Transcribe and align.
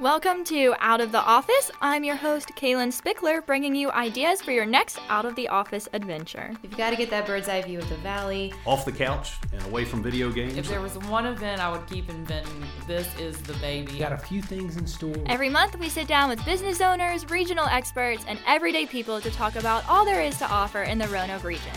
Welcome 0.00 0.44
to 0.44 0.76
Out 0.78 1.00
of 1.00 1.10
the 1.10 1.18
Office. 1.18 1.72
I'm 1.80 2.04
your 2.04 2.14
host, 2.14 2.52
Kaylin 2.54 2.92
Spickler, 2.96 3.44
bringing 3.44 3.74
you 3.74 3.90
ideas 3.90 4.40
for 4.40 4.52
your 4.52 4.64
next 4.64 5.00
out 5.08 5.24
of 5.24 5.34
the 5.34 5.48
office 5.48 5.88
adventure. 5.92 6.50
If 6.52 6.70
You've 6.70 6.76
got 6.76 6.90
to 6.90 6.96
get 6.96 7.10
that 7.10 7.26
bird's 7.26 7.48
eye 7.48 7.62
view 7.62 7.80
of 7.80 7.88
the 7.88 7.96
valley. 7.96 8.54
Off 8.64 8.84
the 8.84 8.92
couch 8.92 9.32
and 9.52 9.60
away 9.64 9.84
from 9.84 10.00
video 10.00 10.30
games. 10.30 10.56
If 10.56 10.68
there 10.68 10.80
was 10.80 10.96
one 10.98 11.26
event 11.26 11.60
I 11.60 11.68
would 11.68 11.84
keep 11.88 12.08
inventing, 12.10 12.62
this 12.86 13.08
is 13.18 13.42
the 13.42 13.54
baby. 13.54 13.98
Got 13.98 14.12
a 14.12 14.18
few 14.18 14.40
things 14.40 14.76
in 14.76 14.86
store. 14.86 15.16
Every 15.26 15.48
month, 15.48 15.76
we 15.80 15.88
sit 15.88 16.06
down 16.06 16.28
with 16.28 16.44
business 16.44 16.80
owners, 16.80 17.28
regional 17.28 17.66
experts, 17.66 18.24
and 18.28 18.38
everyday 18.46 18.86
people 18.86 19.20
to 19.20 19.32
talk 19.32 19.56
about 19.56 19.84
all 19.88 20.04
there 20.04 20.22
is 20.22 20.38
to 20.38 20.48
offer 20.48 20.84
in 20.84 20.98
the 20.98 21.08
Roanoke 21.08 21.42
region. 21.42 21.72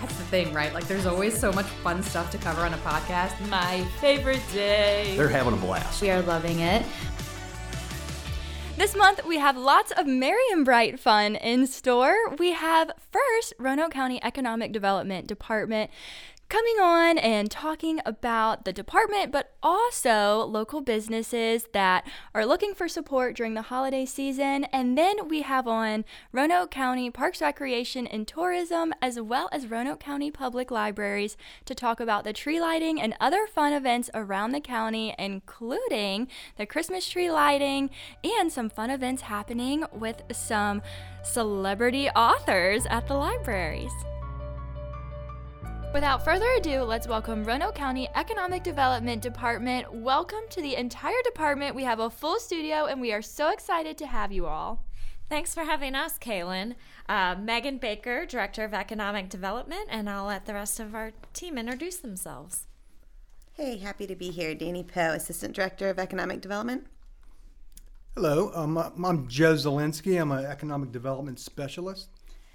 That's 0.00 0.16
the 0.16 0.24
thing, 0.24 0.52
right? 0.52 0.74
Like, 0.74 0.88
there's 0.88 1.06
always 1.06 1.38
so 1.38 1.52
much 1.52 1.66
fun 1.66 2.02
stuff 2.02 2.28
to 2.32 2.38
cover 2.38 2.62
on 2.62 2.74
a 2.74 2.78
podcast. 2.78 3.38
My 3.48 3.84
favorite 4.00 4.42
day. 4.52 5.14
They're 5.16 5.28
having 5.28 5.52
a 5.52 5.56
blast. 5.56 6.02
We 6.02 6.10
are 6.10 6.22
loving 6.22 6.58
it. 6.58 6.84
This 8.78 8.96
month, 8.96 9.24
we 9.26 9.38
have 9.38 9.56
lots 9.56 9.92
of 9.92 10.06
Merry 10.06 10.42
and 10.50 10.64
Bright 10.64 10.98
fun 10.98 11.36
in 11.36 11.66
store. 11.66 12.16
We 12.38 12.52
have 12.52 12.90
first 13.10 13.52
Roanoke 13.58 13.92
County 13.92 14.18
Economic 14.24 14.72
Development 14.72 15.26
Department 15.26 15.90
coming 16.52 16.76
on 16.82 17.16
and 17.16 17.50
talking 17.50 17.98
about 18.04 18.66
the 18.66 18.74
department, 18.74 19.32
but 19.32 19.54
also 19.62 20.44
local 20.44 20.82
businesses 20.82 21.66
that 21.72 22.06
are 22.34 22.44
looking 22.44 22.74
for 22.74 22.88
support 22.88 23.34
during 23.34 23.54
the 23.54 23.62
holiday 23.62 24.04
season. 24.04 24.64
And 24.64 24.98
then 24.98 25.28
we 25.28 25.40
have 25.40 25.66
on 25.66 26.04
Roanoke 26.30 26.70
County 26.70 27.10
Parks, 27.10 27.40
Recreation, 27.40 28.06
and 28.06 28.28
Tourism, 28.28 28.92
as 29.00 29.18
well 29.18 29.48
as 29.50 29.66
Roanoke 29.66 30.00
County 30.00 30.30
Public 30.30 30.70
Libraries, 30.70 31.38
to 31.64 31.74
talk 31.74 32.00
about 32.00 32.24
the 32.24 32.34
tree 32.34 32.60
lighting 32.60 33.00
and 33.00 33.14
other 33.18 33.46
fun 33.46 33.72
events 33.72 34.10
around 34.12 34.52
the 34.52 34.60
county, 34.60 35.14
including 35.18 36.28
the 36.58 36.66
Christmas 36.66 37.08
tree 37.08 37.30
lighting 37.30 37.88
and 38.22 38.52
some 38.52 38.68
fun 38.68 38.90
events 38.90 39.22
happening 39.22 39.86
with 39.90 40.20
some 40.30 40.82
celebrity 41.22 42.10
authors 42.10 42.84
at 42.90 43.08
the 43.08 43.14
libraries. 43.14 43.92
Without 45.92 46.24
further 46.24 46.50
ado, 46.56 46.84
let's 46.84 47.06
welcome 47.06 47.44
Roanoke 47.44 47.74
County 47.74 48.08
Economic 48.14 48.62
Development 48.62 49.20
Department. 49.20 49.92
Welcome 49.92 50.40
to 50.48 50.62
the 50.62 50.74
entire 50.74 51.20
department. 51.22 51.76
We 51.76 51.84
have 51.84 52.00
a 52.00 52.08
full 52.08 52.40
studio 52.40 52.86
and 52.86 52.98
we 52.98 53.12
are 53.12 53.20
so 53.20 53.52
excited 53.52 53.98
to 53.98 54.06
have 54.06 54.32
you 54.32 54.46
all. 54.46 54.86
Thanks 55.28 55.52
for 55.52 55.64
having 55.64 55.94
us, 55.94 56.16
Kaylin. 56.16 56.76
Uh, 57.10 57.36
Megan 57.38 57.76
Baker, 57.76 58.24
Director 58.24 58.64
of 58.64 58.72
Economic 58.72 59.28
Development, 59.28 59.86
and 59.90 60.08
I'll 60.08 60.24
let 60.24 60.46
the 60.46 60.54
rest 60.54 60.80
of 60.80 60.94
our 60.94 61.12
team 61.34 61.58
introduce 61.58 61.98
themselves. 61.98 62.66
Hey, 63.52 63.76
happy 63.76 64.06
to 64.06 64.16
be 64.16 64.30
here. 64.30 64.54
Danny 64.54 64.84
Poe, 64.84 65.12
Assistant 65.12 65.54
Director 65.54 65.90
of 65.90 65.98
Economic 65.98 66.40
Development. 66.40 66.86
Hello, 68.14 68.50
um, 68.54 68.78
I'm 68.78 69.28
Joe 69.28 69.56
Zielinski. 69.56 70.18
I'm 70.18 70.32
an 70.32 70.46
economic 70.46 70.90
development 70.90 71.38
specialist. 71.38 72.08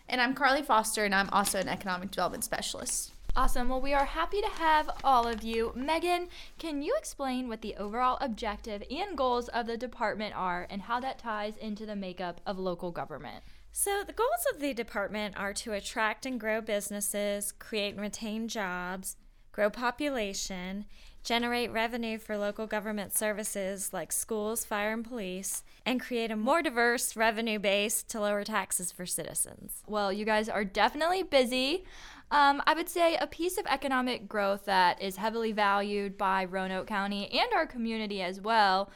And 0.10 0.22
I'm 0.22 0.34
Carly 0.34 0.64
Foster, 0.64 1.06
and 1.06 1.14
I'm 1.14 1.30
also 1.30 1.60
an 1.60 1.70
economic 1.70 2.10
development 2.10 2.44
specialist. 2.44 3.12
Awesome. 3.38 3.70
Well, 3.70 3.82
we 3.82 3.94
are 3.94 4.04
happy 4.04 4.42
to 4.42 4.50
have 4.50 4.90
all 5.04 5.28
of 5.28 5.44
you. 5.44 5.72
Megan, 5.76 6.28
can 6.58 6.82
you 6.82 6.96
explain 6.98 7.48
what 7.48 7.62
the 7.62 7.76
overall 7.76 8.18
objective 8.20 8.82
and 8.90 9.16
goals 9.16 9.48
of 9.50 9.68
the 9.68 9.78
department 9.78 10.34
are 10.36 10.66
and 10.72 10.82
how 10.82 11.00
that 11.02 11.20
ties 11.20 11.56
into 11.58 11.86
the 11.86 11.96
makeup 11.96 12.42
of 12.48 12.58
local 12.58 12.90
government? 12.90 13.44
So, 13.72 14.04
the 14.04 14.12
goals 14.12 14.48
of 14.52 14.60
the 14.60 14.74
department 14.74 15.38
are 15.38 15.54
to 15.54 15.74
attract 15.74 16.26
and 16.26 16.40
grow 16.40 16.62
businesses, 16.62 17.52
create 17.52 17.94
and 17.94 18.02
retain 18.02 18.48
jobs, 18.48 19.18
grow 19.52 19.70
population, 19.70 20.86
generate 21.24 21.72
revenue 21.72 22.18
for 22.18 22.38
local 22.38 22.66
government 22.68 23.14
services 23.14 23.92
like 23.92 24.12
schools, 24.12 24.64
fire, 24.64 24.94
and 24.94 25.06
police, 25.06 25.62
and 25.86 26.00
create 26.00 26.32
a 26.32 26.36
more 26.36 26.62
diverse 26.62 27.16
revenue 27.16 27.60
base 27.60 28.02
to 28.02 28.20
lower 28.20 28.44
taxes 28.44 28.92
for 28.92 29.06
citizens. 29.06 29.84
Well, 29.86 30.12
you 30.12 30.26
guys 30.26 30.48
are 30.48 30.64
definitely 30.64 31.24
busy. 31.24 31.84
Um, 32.30 32.62
I 32.68 32.74
would 32.74 32.90
say 32.90 33.16
a 33.16 33.28
piece 33.28 33.58
of 33.58 33.66
economic 33.68 34.28
growth 34.28 34.66
that 34.66 35.02
is 35.02 35.16
heavily 35.16 35.54
valued 35.54 36.18
by 36.18 36.44
Roanoke 36.44 36.88
County 36.88 37.30
and 37.32 37.48
our 37.56 37.66
community 37.66 38.22
as 38.22 38.42
well 38.42 38.92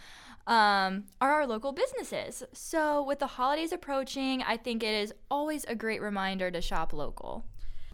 um, 0.47 1.06
are 1.22 1.31
our 1.31 1.47
local 1.47 1.72
businesses. 1.72 2.44
So, 2.52 3.03
with 3.03 3.20
the 3.20 3.28
holidays 3.28 3.72
approaching, 3.72 4.41
I 4.41 4.58
think 4.58 4.84
it 4.84 4.94
is 4.94 5.14
always 5.30 5.64
a 5.66 5.75
great 5.75 6.02
reminder 6.02 6.52
to 6.52 6.62
shop 6.62 6.91
local. 6.94 7.46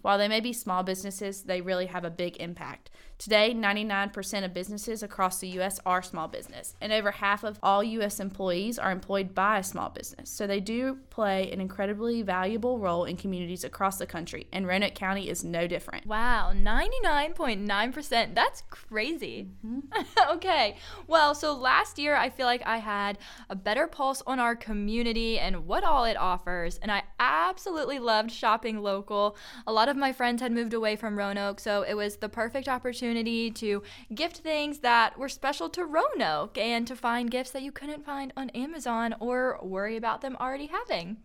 While 0.02 0.18
they 0.18 0.28
may 0.28 0.40
be 0.40 0.54
small 0.54 0.84
businesses, 0.84 1.44
they 1.44 1.62
really 1.62 1.88
have 1.88 2.06
a 2.06 2.10
big 2.10 2.38
impact. 2.38 2.90
Today, 3.20 3.52
99% 3.52 4.46
of 4.46 4.54
businesses 4.54 5.02
across 5.02 5.40
the 5.40 5.48
U.S. 5.50 5.80
are 5.88 6.04
small 6.04 6.28
business, 6.28 6.76
and 6.80 6.94
over 6.94 7.10
half 7.10 7.44
of 7.44 7.58
all 7.64 7.84
U.S. 7.84 8.20
employees 8.20 8.78
are 8.78 8.92
employed 8.92 9.34
by 9.34 9.58
a 9.58 9.64
small 9.64 9.90
business. 9.90 10.30
So 10.30 10.46
they 10.46 10.60
do 10.60 11.00
play 11.10 11.52
an 11.52 11.60
incredibly 11.60 12.22
valuable 12.22 12.78
role 12.78 13.06
in 13.06 13.18
communities 13.18 13.64
across 13.64 13.98
the 13.98 14.06
country, 14.06 14.46
and 14.54 14.68
Roanoke 14.68 14.94
County 14.94 15.30
is 15.30 15.44
no 15.44 15.66
different. 15.66 16.06
Wow, 16.06 16.54
99.9%. 16.54 18.36
That's 18.36 18.62
crazy. 18.70 19.50
Mm-hmm. 19.66 20.32
okay, 20.36 20.78
well, 21.08 21.34
so 21.34 21.56
last 21.56 21.98
year 21.98 22.16
I 22.16 22.30
feel 22.30 22.46
like 22.46 22.62
I 22.68 22.78
had 22.78 23.18
a 23.50 23.56
better 23.56 23.88
pulse 23.88 24.22
on 24.28 24.40
our 24.40 24.56
community 24.56 25.40
and 25.40 25.66
what 25.66 25.84
all 25.84 26.06
it 26.06 26.18
offers, 26.18 26.78
and 26.84 26.92
I 26.92 27.02
absolutely 27.20 27.98
loved 27.98 28.32
shopping 28.32 28.84
local. 28.84 29.36
A 29.66 29.74
lot 29.74 29.90
of 29.90 29.98
my 29.98 30.14
friends 30.14 30.40
had 30.40 30.52
moved 30.52 30.76
away 30.76 30.96
from 30.96 31.18
Roanoke, 31.18 31.60
so 31.60 31.82
it 31.82 31.96
was 31.96 32.18
the 32.18 32.30
perfect 32.30 32.68
opportunity 32.68 33.07
to 33.14 33.84
gift 34.14 34.38
things 34.38 34.80
that 34.80 35.18
were 35.18 35.30
special 35.30 35.70
to 35.70 35.86
Roanoke 35.86 36.58
and 36.58 36.88
to 36.88 36.96
find 36.96 37.32
gifts 37.32 37.52
that 37.52 37.62
you 37.62 37.72
couldn't 37.72 38.06
find 38.06 38.34
on 38.36 38.50
Amazon 38.52 39.16
or 39.20 39.60
worry 39.62 39.98
about 39.98 40.22
them 40.22 40.36
already 40.40 40.68
having. 40.68 41.18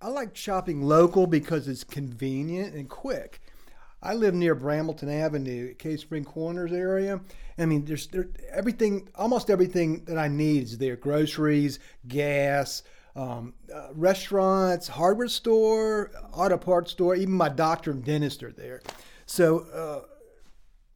I 0.00 0.08
like 0.08 0.36
shopping 0.36 0.82
local 0.82 1.26
because 1.26 1.68
it's 1.68 1.84
convenient 1.84 2.74
and 2.74 2.88
quick. 2.88 3.40
I 4.02 4.14
live 4.14 4.34
near 4.34 4.54
Brambleton 4.54 5.08
Avenue, 5.08 5.74
Cave 5.74 6.00
Spring 6.00 6.24
Corners 6.24 6.72
area. 6.72 7.20
I 7.58 7.64
mean, 7.64 7.84
there's 7.86 8.06
there, 8.08 8.28
everything, 8.52 9.08
almost 9.14 9.48
everything 9.48 10.04
that 10.04 10.18
I 10.18 10.28
need 10.28 10.64
is 10.64 10.78
there: 10.78 10.96
groceries, 10.96 11.78
gas, 12.06 12.82
um, 13.16 13.54
uh, 13.74 13.88
restaurants, 13.94 14.86
hardware 14.86 15.28
store, 15.28 16.12
auto 16.32 16.58
parts 16.58 16.92
store. 16.92 17.16
Even 17.16 17.34
my 17.34 17.48
doctor 17.48 17.90
and 17.90 18.04
dentist 18.04 18.42
are 18.42 18.52
there. 18.52 18.82
So, 19.24 19.60
uh, 19.72 20.15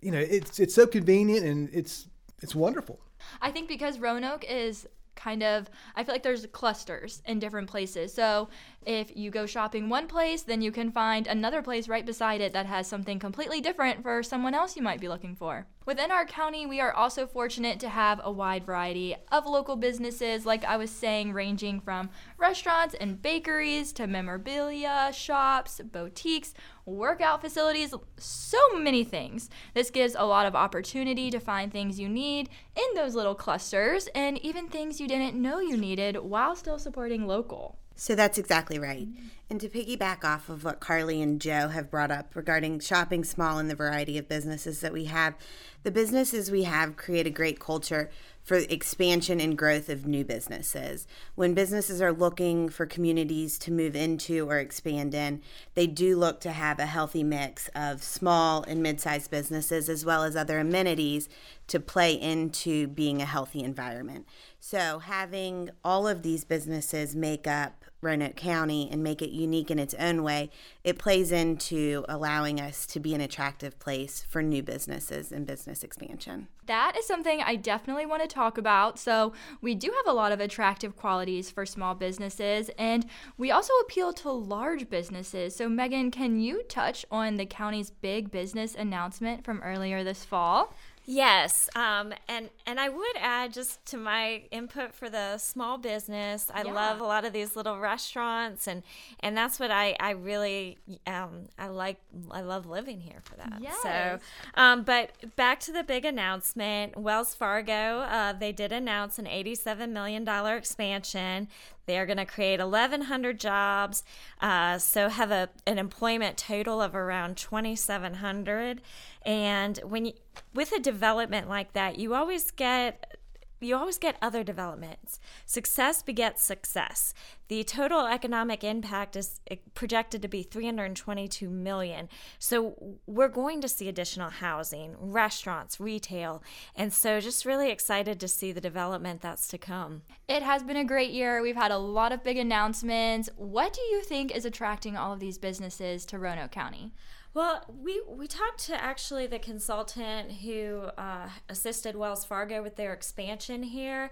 you 0.02 0.10
know, 0.10 0.18
it's 0.18 0.58
it's 0.58 0.74
so 0.74 0.86
convenient 0.86 1.44
and 1.44 1.68
it's 1.72 2.06
it's 2.42 2.54
wonderful. 2.54 3.00
I 3.40 3.50
think 3.50 3.68
because 3.68 3.98
Roanoke 3.98 4.44
is 4.48 4.86
kind 5.16 5.42
of 5.42 5.68
I 5.94 6.04
feel 6.04 6.14
like 6.14 6.22
there's 6.22 6.46
clusters 6.46 7.22
in 7.26 7.38
different 7.38 7.68
places. 7.68 8.12
So 8.12 8.48
if 8.86 9.14
you 9.14 9.30
go 9.30 9.44
shopping 9.44 9.90
one 9.90 10.06
place, 10.06 10.42
then 10.42 10.62
you 10.62 10.72
can 10.72 10.90
find 10.90 11.26
another 11.26 11.60
place 11.60 11.86
right 11.86 12.06
beside 12.06 12.40
it 12.40 12.54
that 12.54 12.64
has 12.64 12.86
something 12.86 13.18
completely 13.18 13.60
different 13.60 14.02
for 14.02 14.22
someone 14.22 14.54
else 14.54 14.74
you 14.74 14.82
might 14.82 15.02
be 15.02 15.08
looking 15.08 15.36
for. 15.36 15.66
Within 15.84 16.10
our 16.10 16.24
county, 16.24 16.64
we 16.64 16.80
are 16.80 16.92
also 16.92 17.26
fortunate 17.26 17.78
to 17.80 17.90
have 17.90 18.22
a 18.24 18.32
wide 18.32 18.64
variety 18.64 19.16
of 19.30 19.44
local 19.44 19.76
businesses, 19.76 20.46
like 20.46 20.64
I 20.64 20.78
was 20.78 20.90
saying, 20.90 21.34
ranging 21.34 21.80
from 21.80 22.08
restaurants 22.38 22.94
and 22.94 23.20
bakeries 23.20 23.92
to 23.94 24.06
memorabilia 24.06 25.10
shops, 25.12 25.82
boutiques, 25.84 26.54
workout 26.86 27.42
facilities, 27.42 27.92
so 28.16 28.78
many 28.78 29.04
things. 29.04 29.50
This 29.74 29.90
gives 29.90 30.14
a 30.14 30.24
lot 30.24 30.46
of 30.46 30.54
opportunity 30.54 31.30
to 31.30 31.40
find 31.40 31.70
things 31.70 32.00
you 32.00 32.08
need 32.08 32.48
in 32.74 32.94
those 32.94 33.14
little 33.14 33.34
clusters 33.34 34.08
and 34.14 34.38
even 34.38 34.68
things 34.68 35.00
you 35.00 35.08
didn't 35.08 35.40
know 35.40 35.60
you 35.60 35.76
needed 35.76 36.16
while 36.16 36.56
still 36.56 36.78
supporting 36.78 37.26
local. 37.26 37.79
So 38.00 38.14
that's 38.14 38.38
exactly 38.38 38.78
right. 38.78 39.06
Mm-hmm. 39.06 39.26
And 39.50 39.60
to 39.60 39.68
piggyback 39.68 40.24
off 40.24 40.48
of 40.48 40.64
what 40.64 40.80
Carly 40.80 41.20
and 41.20 41.38
Joe 41.38 41.68
have 41.68 41.90
brought 41.90 42.10
up 42.10 42.34
regarding 42.34 42.80
shopping 42.80 43.24
small 43.24 43.58
and 43.58 43.68
the 43.68 43.74
variety 43.74 44.16
of 44.16 44.26
businesses 44.26 44.80
that 44.80 44.94
we 44.94 45.04
have, 45.04 45.34
the 45.82 45.90
businesses 45.90 46.50
we 46.50 46.62
have 46.62 46.96
create 46.96 47.26
a 47.26 47.30
great 47.30 47.60
culture 47.60 48.08
for 48.42 48.56
expansion 48.56 49.38
and 49.38 49.58
growth 49.58 49.90
of 49.90 50.06
new 50.06 50.24
businesses. 50.24 51.06
When 51.34 51.52
businesses 51.52 52.00
are 52.00 52.12
looking 52.12 52.70
for 52.70 52.86
communities 52.86 53.58
to 53.58 53.70
move 53.70 53.94
into 53.94 54.48
or 54.48 54.58
expand 54.58 55.12
in, 55.12 55.42
they 55.74 55.86
do 55.86 56.16
look 56.16 56.40
to 56.40 56.52
have 56.52 56.78
a 56.78 56.86
healthy 56.86 57.22
mix 57.22 57.68
of 57.74 58.02
small 58.02 58.62
and 58.62 58.82
mid 58.82 58.98
sized 58.98 59.30
businesses 59.30 59.90
as 59.90 60.06
well 60.06 60.24
as 60.24 60.36
other 60.36 60.58
amenities 60.58 61.28
to 61.66 61.78
play 61.78 62.14
into 62.14 62.86
being 62.86 63.20
a 63.20 63.26
healthy 63.26 63.62
environment. 63.62 64.26
So, 64.58 65.00
having 65.00 65.70
all 65.84 66.08
of 66.08 66.22
these 66.22 66.44
businesses 66.44 67.14
make 67.14 67.46
up 67.46 67.79
Roanoke 68.00 68.36
County 68.36 68.88
and 68.90 69.02
make 69.02 69.22
it 69.22 69.30
unique 69.30 69.70
in 69.70 69.78
its 69.78 69.94
own 69.94 70.22
way, 70.22 70.50
it 70.84 70.98
plays 70.98 71.32
into 71.32 72.04
allowing 72.08 72.60
us 72.60 72.86
to 72.86 73.00
be 73.00 73.14
an 73.14 73.20
attractive 73.20 73.78
place 73.78 74.24
for 74.28 74.42
new 74.42 74.62
businesses 74.62 75.32
and 75.32 75.46
business 75.46 75.82
expansion. 75.82 76.48
That 76.66 76.96
is 76.96 77.06
something 77.06 77.42
I 77.42 77.56
definitely 77.56 78.06
want 78.06 78.22
to 78.22 78.28
talk 78.28 78.56
about. 78.56 78.98
So, 78.98 79.32
we 79.60 79.74
do 79.74 79.92
have 79.96 80.06
a 80.06 80.16
lot 80.16 80.32
of 80.32 80.40
attractive 80.40 80.96
qualities 80.96 81.50
for 81.50 81.66
small 81.66 81.94
businesses, 81.94 82.70
and 82.78 83.06
we 83.36 83.50
also 83.50 83.72
appeal 83.82 84.12
to 84.14 84.30
large 84.30 84.88
businesses. 84.88 85.56
So, 85.56 85.68
Megan, 85.68 86.10
can 86.10 86.38
you 86.38 86.62
touch 86.64 87.04
on 87.10 87.36
the 87.36 87.46
county's 87.46 87.90
big 87.90 88.30
business 88.30 88.74
announcement 88.74 89.44
from 89.44 89.60
earlier 89.62 90.04
this 90.04 90.24
fall? 90.24 90.74
Yes, 91.06 91.68
um, 91.74 92.12
and 92.28 92.50
and 92.66 92.78
I 92.78 92.88
would 92.88 93.16
add 93.18 93.52
just 93.52 93.84
to 93.86 93.96
my 93.96 94.42
input 94.52 94.94
for 94.94 95.10
the 95.10 95.38
small 95.38 95.76
business. 95.76 96.50
I 96.54 96.62
Yeah. 96.62 96.72
love 96.72 97.00
a 97.00 97.04
lot 97.04 97.24
of 97.24 97.32
these 97.32 97.56
little 97.56 97.80
restaurants, 97.80 98.68
and 98.68 98.84
and 99.18 99.36
that's 99.36 99.58
what 99.58 99.72
I 99.72 99.96
I 99.98 100.10
really 100.10 100.78
um, 101.08 101.48
I 101.58 101.66
like. 101.68 102.00
I 102.30 102.42
love 102.42 102.66
living 102.66 103.00
here 103.00 103.20
for 103.24 103.34
that. 103.36 103.60
Yes. 103.60 103.74
So, 103.82 104.20
um, 104.54 104.84
but 104.84 105.34
back 105.34 105.58
to 105.60 105.72
the 105.72 105.82
big 105.82 106.04
announcement. 106.04 106.96
Wells 106.96 107.34
Fargo, 107.34 108.00
uh, 108.00 108.32
they 108.34 108.52
did 108.52 108.70
announce 108.70 109.18
an 109.18 109.26
eighty-seven 109.26 109.92
million 109.92 110.22
dollar 110.24 110.56
expansion. 110.56 111.48
They 111.86 111.98
are 111.98 112.06
going 112.06 112.18
to 112.18 112.24
create 112.26 112.60
1,100 112.60 113.40
jobs, 113.40 114.04
uh, 114.40 114.78
so 114.78 115.08
have 115.08 115.32
a 115.32 115.48
an 115.66 115.76
employment 115.78 116.36
total 116.36 116.80
of 116.80 116.94
around 116.94 117.36
2,700. 117.36 118.80
And 119.22 119.78
when 119.78 120.06
you, 120.06 120.12
with 120.54 120.72
a 120.72 120.80
development 120.80 121.48
like 121.48 121.72
that, 121.72 121.98
you 121.98 122.14
always 122.14 122.50
get 122.50 123.18
you 123.60 123.76
always 123.76 123.98
get 123.98 124.16
other 124.22 124.42
developments. 124.42 125.20
Success 125.44 126.02
begets 126.02 126.42
success. 126.42 127.12
The 127.48 127.62
total 127.62 128.06
economic 128.06 128.64
impact 128.64 129.16
is 129.16 129.40
eh, 129.50 129.56
projected 129.74 130.22
to 130.22 130.28
be 130.28 130.42
322 130.42 131.48
million. 131.48 132.08
So 132.38 132.98
we're 133.06 133.28
going 133.28 133.60
to 133.60 133.68
see 133.68 133.88
additional 133.88 134.30
housing, 134.30 134.96
restaurants, 134.98 135.78
retail, 135.78 136.42
and 136.74 136.92
so 136.92 137.20
just 137.20 137.44
really 137.44 137.70
excited 137.70 138.18
to 138.20 138.28
see 138.28 138.52
the 138.52 138.60
development 138.60 139.20
that's 139.20 139.48
to 139.48 139.58
come. 139.58 140.02
It 140.28 140.42
has 140.42 140.62
been 140.62 140.76
a 140.76 140.84
great 140.84 141.10
year. 141.10 141.42
We've 141.42 141.56
had 141.56 141.72
a 141.72 141.78
lot 141.78 142.12
of 142.12 142.24
big 142.24 142.38
announcements. 142.38 143.28
What 143.36 143.74
do 143.74 143.82
you 143.82 144.02
think 144.02 144.34
is 144.34 144.44
attracting 144.44 144.96
all 144.96 145.12
of 145.12 145.20
these 145.20 145.38
businesses 145.38 146.06
to 146.06 146.18
Roanoke 146.18 146.52
County? 146.52 146.94
Well, 147.32 147.64
we, 147.80 148.02
we 148.08 148.26
talked 148.26 148.58
to 148.66 148.82
actually 148.82 149.28
the 149.28 149.38
consultant 149.38 150.32
who 150.32 150.82
uh, 150.98 151.28
assisted 151.48 151.94
Wells 151.94 152.24
Fargo 152.24 152.60
with 152.60 152.74
their 152.74 152.92
expansion 152.92 153.62
here, 153.62 154.10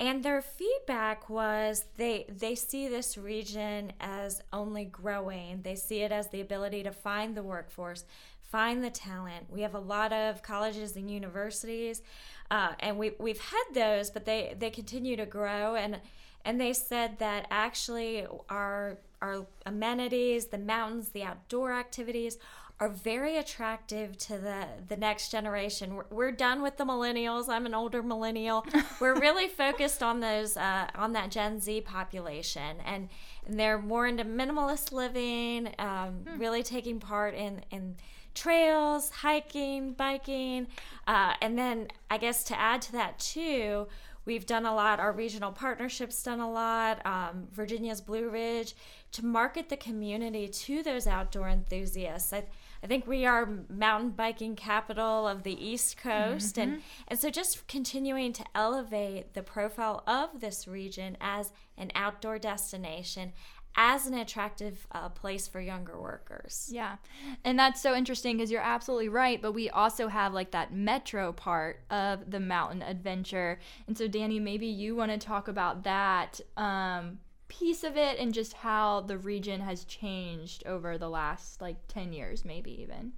and 0.00 0.22
their 0.22 0.42
feedback 0.42 1.30
was 1.30 1.84
they 1.96 2.26
they 2.28 2.54
see 2.54 2.88
this 2.88 3.16
region 3.16 3.92
as 4.00 4.42
only 4.52 4.84
growing. 4.84 5.62
They 5.62 5.76
see 5.76 6.02
it 6.02 6.10
as 6.10 6.28
the 6.28 6.40
ability 6.40 6.82
to 6.82 6.92
find 6.92 7.36
the 7.36 7.42
workforce, 7.42 8.04
find 8.42 8.82
the 8.82 8.90
talent. 8.90 9.46
We 9.48 9.62
have 9.62 9.74
a 9.74 9.80
lot 9.80 10.12
of 10.12 10.42
colleges 10.42 10.96
and 10.96 11.08
universities, 11.08 12.02
uh, 12.50 12.72
and 12.80 12.98
we 12.98 13.12
we've 13.20 13.40
had 13.40 13.64
those, 13.74 14.10
but 14.10 14.24
they 14.24 14.56
they 14.58 14.70
continue 14.70 15.16
to 15.16 15.26
grow 15.26 15.76
and. 15.76 16.00
And 16.44 16.60
they 16.60 16.74
said 16.74 17.18
that 17.18 17.48
actually 17.50 18.24
our 18.48 18.98
our 19.22 19.46
amenities, 19.64 20.46
the 20.46 20.58
mountains, 20.58 21.10
the 21.10 21.22
outdoor 21.22 21.72
activities 21.72 22.38
are 22.78 22.88
very 22.90 23.38
attractive 23.38 24.18
to 24.18 24.36
the 24.36 24.66
the 24.88 24.96
next 24.96 25.30
generation. 25.30 25.94
We're, 25.94 26.04
we're 26.10 26.32
done 26.32 26.60
with 26.62 26.76
the 26.76 26.84
millennials. 26.84 27.48
I'm 27.48 27.64
an 27.64 27.74
older 27.74 28.02
millennial. 28.02 28.66
we're 29.00 29.18
really 29.18 29.48
focused 29.48 30.02
on 30.02 30.20
those 30.20 30.56
uh, 30.56 30.88
on 30.94 31.12
that 31.14 31.30
Gen 31.30 31.60
Z 31.60 31.80
population, 31.82 32.76
and, 32.84 33.08
and 33.46 33.58
they're 33.58 33.80
more 33.80 34.06
into 34.06 34.24
minimalist 34.24 34.92
living, 34.92 35.74
um, 35.78 36.24
really 36.36 36.62
taking 36.62 37.00
part 37.00 37.34
in 37.34 37.62
in 37.70 37.96
trails, 38.34 39.08
hiking, 39.08 39.92
biking, 39.94 40.66
uh, 41.06 41.32
and 41.40 41.58
then 41.58 41.88
I 42.10 42.18
guess 42.18 42.44
to 42.44 42.60
add 42.60 42.82
to 42.82 42.92
that 42.92 43.18
too. 43.18 43.88
We've 44.26 44.44
done 44.44 44.66
a 44.66 44.74
lot. 44.74 45.00
Our 45.00 45.12
regional 45.12 45.52
partnerships 45.52 46.22
done 46.22 46.40
a 46.40 46.50
lot. 46.50 47.04
Um, 47.06 47.46
Virginia's 47.52 48.00
Blue 48.00 48.28
Ridge 48.28 48.74
to 49.12 49.24
market 49.24 49.68
the 49.68 49.76
community 49.76 50.48
to 50.48 50.82
those 50.82 51.06
outdoor 51.06 51.48
enthusiasts. 51.48 52.32
I, 52.32 52.44
I 52.82 52.86
think 52.86 53.06
we 53.06 53.24
are 53.24 53.48
mountain 53.70 54.10
biking 54.10 54.56
capital 54.56 55.26
of 55.26 55.44
the 55.44 55.64
East 55.64 55.96
Coast, 55.96 56.58
and 56.58 56.82
and 57.08 57.18
so 57.18 57.30
just 57.30 57.66
continuing 57.68 58.32
to 58.34 58.44
elevate 58.54 59.32
the 59.34 59.42
profile 59.42 60.02
of 60.06 60.40
this 60.40 60.68
region 60.68 61.16
as 61.20 61.52
an 61.78 61.90
outdoor 61.94 62.38
destination, 62.38 63.32
as 63.76 64.06
an 64.06 64.14
attractive 64.14 64.86
uh, 64.92 65.10
place 65.10 65.46
for 65.46 65.60
younger 65.60 66.00
workers. 66.00 66.68
Yeah. 66.72 66.96
And 67.44 67.58
that's 67.58 67.80
so 67.80 67.94
interesting 67.94 68.36
because 68.36 68.50
you're 68.50 68.62
absolutely 68.62 69.10
right. 69.10 69.40
But 69.40 69.52
we 69.52 69.68
also 69.68 70.08
have 70.08 70.32
like 70.32 70.50
that 70.52 70.72
metro 70.72 71.32
part 71.32 71.80
of 71.90 72.30
the 72.30 72.40
mountain 72.40 72.82
adventure. 72.82 73.58
And 73.86 73.96
so, 73.96 74.08
Danny, 74.08 74.40
maybe 74.40 74.66
you 74.66 74.96
want 74.96 75.12
to 75.12 75.18
talk 75.18 75.48
about 75.48 75.84
that 75.84 76.40
um, 76.56 77.18
piece 77.48 77.84
of 77.84 77.96
it 77.96 78.18
and 78.18 78.32
just 78.32 78.54
how 78.54 79.02
the 79.02 79.18
region 79.18 79.60
has 79.60 79.84
changed 79.84 80.66
over 80.66 80.96
the 80.96 81.10
last 81.10 81.60
like 81.60 81.76
10 81.88 82.12
years, 82.12 82.44
maybe 82.44 82.80
even. 82.80 83.12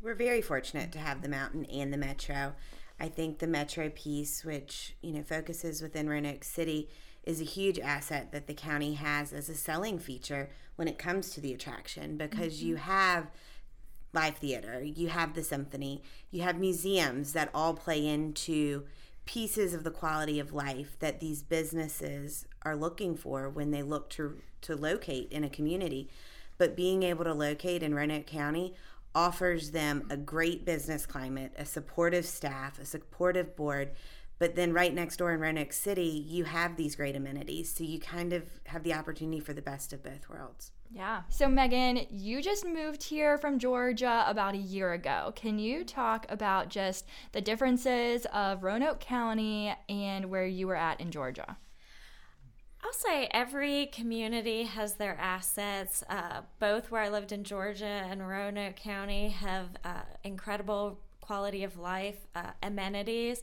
We're 0.00 0.14
very 0.14 0.40
fortunate 0.40 0.92
to 0.92 0.98
have 0.98 1.22
the 1.22 1.28
mountain 1.28 1.64
and 1.66 1.92
the 1.92 1.98
metro. 1.98 2.54
I 3.00 3.08
think 3.08 3.38
the 3.38 3.46
metro 3.46 3.90
piece, 3.90 4.44
which 4.44 4.94
you 5.02 5.12
know 5.12 5.22
focuses 5.22 5.82
within 5.82 6.08
Roanoke 6.08 6.44
City, 6.44 6.88
is 7.26 7.40
a 7.40 7.44
huge 7.44 7.78
asset 7.78 8.32
that 8.32 8.46
the 8.46 8.54
county 8.54 8.94
has 8.94 9.32
as 9.32 9.48
a 9.48 9.54
selling 9.54 9.98
feature 9.98 10.48
when 10.76 10.88
it 10.88 10.98
comes 10.98 11.30
to 11.30 11.40
the 11.40 11.52
attraction 11.52 12.16
because 12.16 12.62
you 12.62 12.76
mm-hmm. 12.76 12.90
have 12.90 13.30
live 14.12 14.36
theater, 14.38 14.82
you 14.82 15.08
have 15.08 15.34
the 15.34 15.42
symphony, 15.42 16.02
you 16.30 16.42
have 16.42 16.58
museums 16.58 17.32
that 17.32 17.50
all 17.52 17.74
play 17.74 18.06
into 18.06 18.84
pieces 19.26 19.74
of 19.74 19.84
the 19.84 19.90
quality 19.90 20.38
of 20.38 20.54
life 20.54 20.96
that 21.00 21.20
these 21.20 21.42
businesses 21.42 22.46
are 22.62 22.76
looking 22.76 23.16
for 23.16 23.50
when 23.50 23.72
they 23.72 23.82
look 23.82 24.08
to 24.08 24.38
to 24.62 24.74
locate 24.74 25.30
in 25.30 25.44
a 25.44 25.50
community. 25.50 26.08
But 26.58 26.76
being 26.76 27.02
able 27.02 27.24
to 27.24 27.34
locate 27.34 27.82
in 27.82 27.94
Roanoke 27.94 28.26
County 28.26 28.74
offers 29.14 29.70
them 29.70 30.06
a 30.10 30.16
great 30.16 30.64
business 30.64 31.06
climate, 31.06 31.52
a 31.58 31.64
supportive 31.64 32.24
staff, 32.24 32.78
a 32.78 32.84
supportive 32.84 33.56
board. 33.56 33.90
But 34.38 34.54
then 34.54 34.72
right 34.72 34.92
next 34.92 35.16
door 35.16 35.32
in 35.32 35.40
Roanoke 35.40 35.72
City, 35.72 36.24
you 36.26 36.44
have 36.44 36.76
these 36.76 36.94
great 36.94 37.16
amenities. 37.16 37.72
So 37.72 37.84
you 37.84 37.98
kind 37.98 38.32
of 38.32 38.44
have 38.64 38.82
the 38.82 38.92
opportunity 38.92 39.40
for 39.40 39.54
the 39.54 39.62
best 39.62 39.92
of 39.92 40.02
both 40.02 40.28
worlds. 40.28 40.72
Yeah. 40.90 41.22
So, 41.28 41.48
Megan, 41.48 42.06
you 42.10 42.42
just 42.42 42.64
moved 42.64 43.02
here 43.02 43.38
from 43.38 43.58
Georgia 43.58 44.24
about 44.26 44.54
a 44.54 44.58
year 44.58 44.92
ago. 44.92 45.32
Can 45.34 45.58
you 45.58 45.84
talk 45.84 46.26
about 46.28 46.68
just 46.68 47.06
the 47.32 47.40
differences 47.40 48.26
of 48.32 48.62
Roanoke 48.62 49.00
County 49.00 49.74
and 49.88 50.26
where 50.26 50.46
you 50.46 50.66
were 50.66 50.76
at 50.76 51.00
in 51.00 51.10
Georgia? 51.10 51.56
I'll 52.84 52.92
say 52.92 53.26
every 53.32 53.86
community 53.86 54.62
has 54.62 54.94
their 54.94 55.16
assets. 55.16 56.04
Uh, 56.08 56.42
both 56.60 56.90
where 56.90 57.02
I 57.02 57.08
lived 57.08 57.32
in 57.32 57.42
Georgia 57.42 57.84
and 57.84 58.26
Roanoke 58.26 58.76
County 58.76 59.30
have 59.30 59.70
uh, 59.82 60.02
incredible 60.22 61.00
quality 61.20 61.64
of 61.64 61.76
life 61.78 62.28
uh, 62.36 62.52
amenities. 62.62 63.42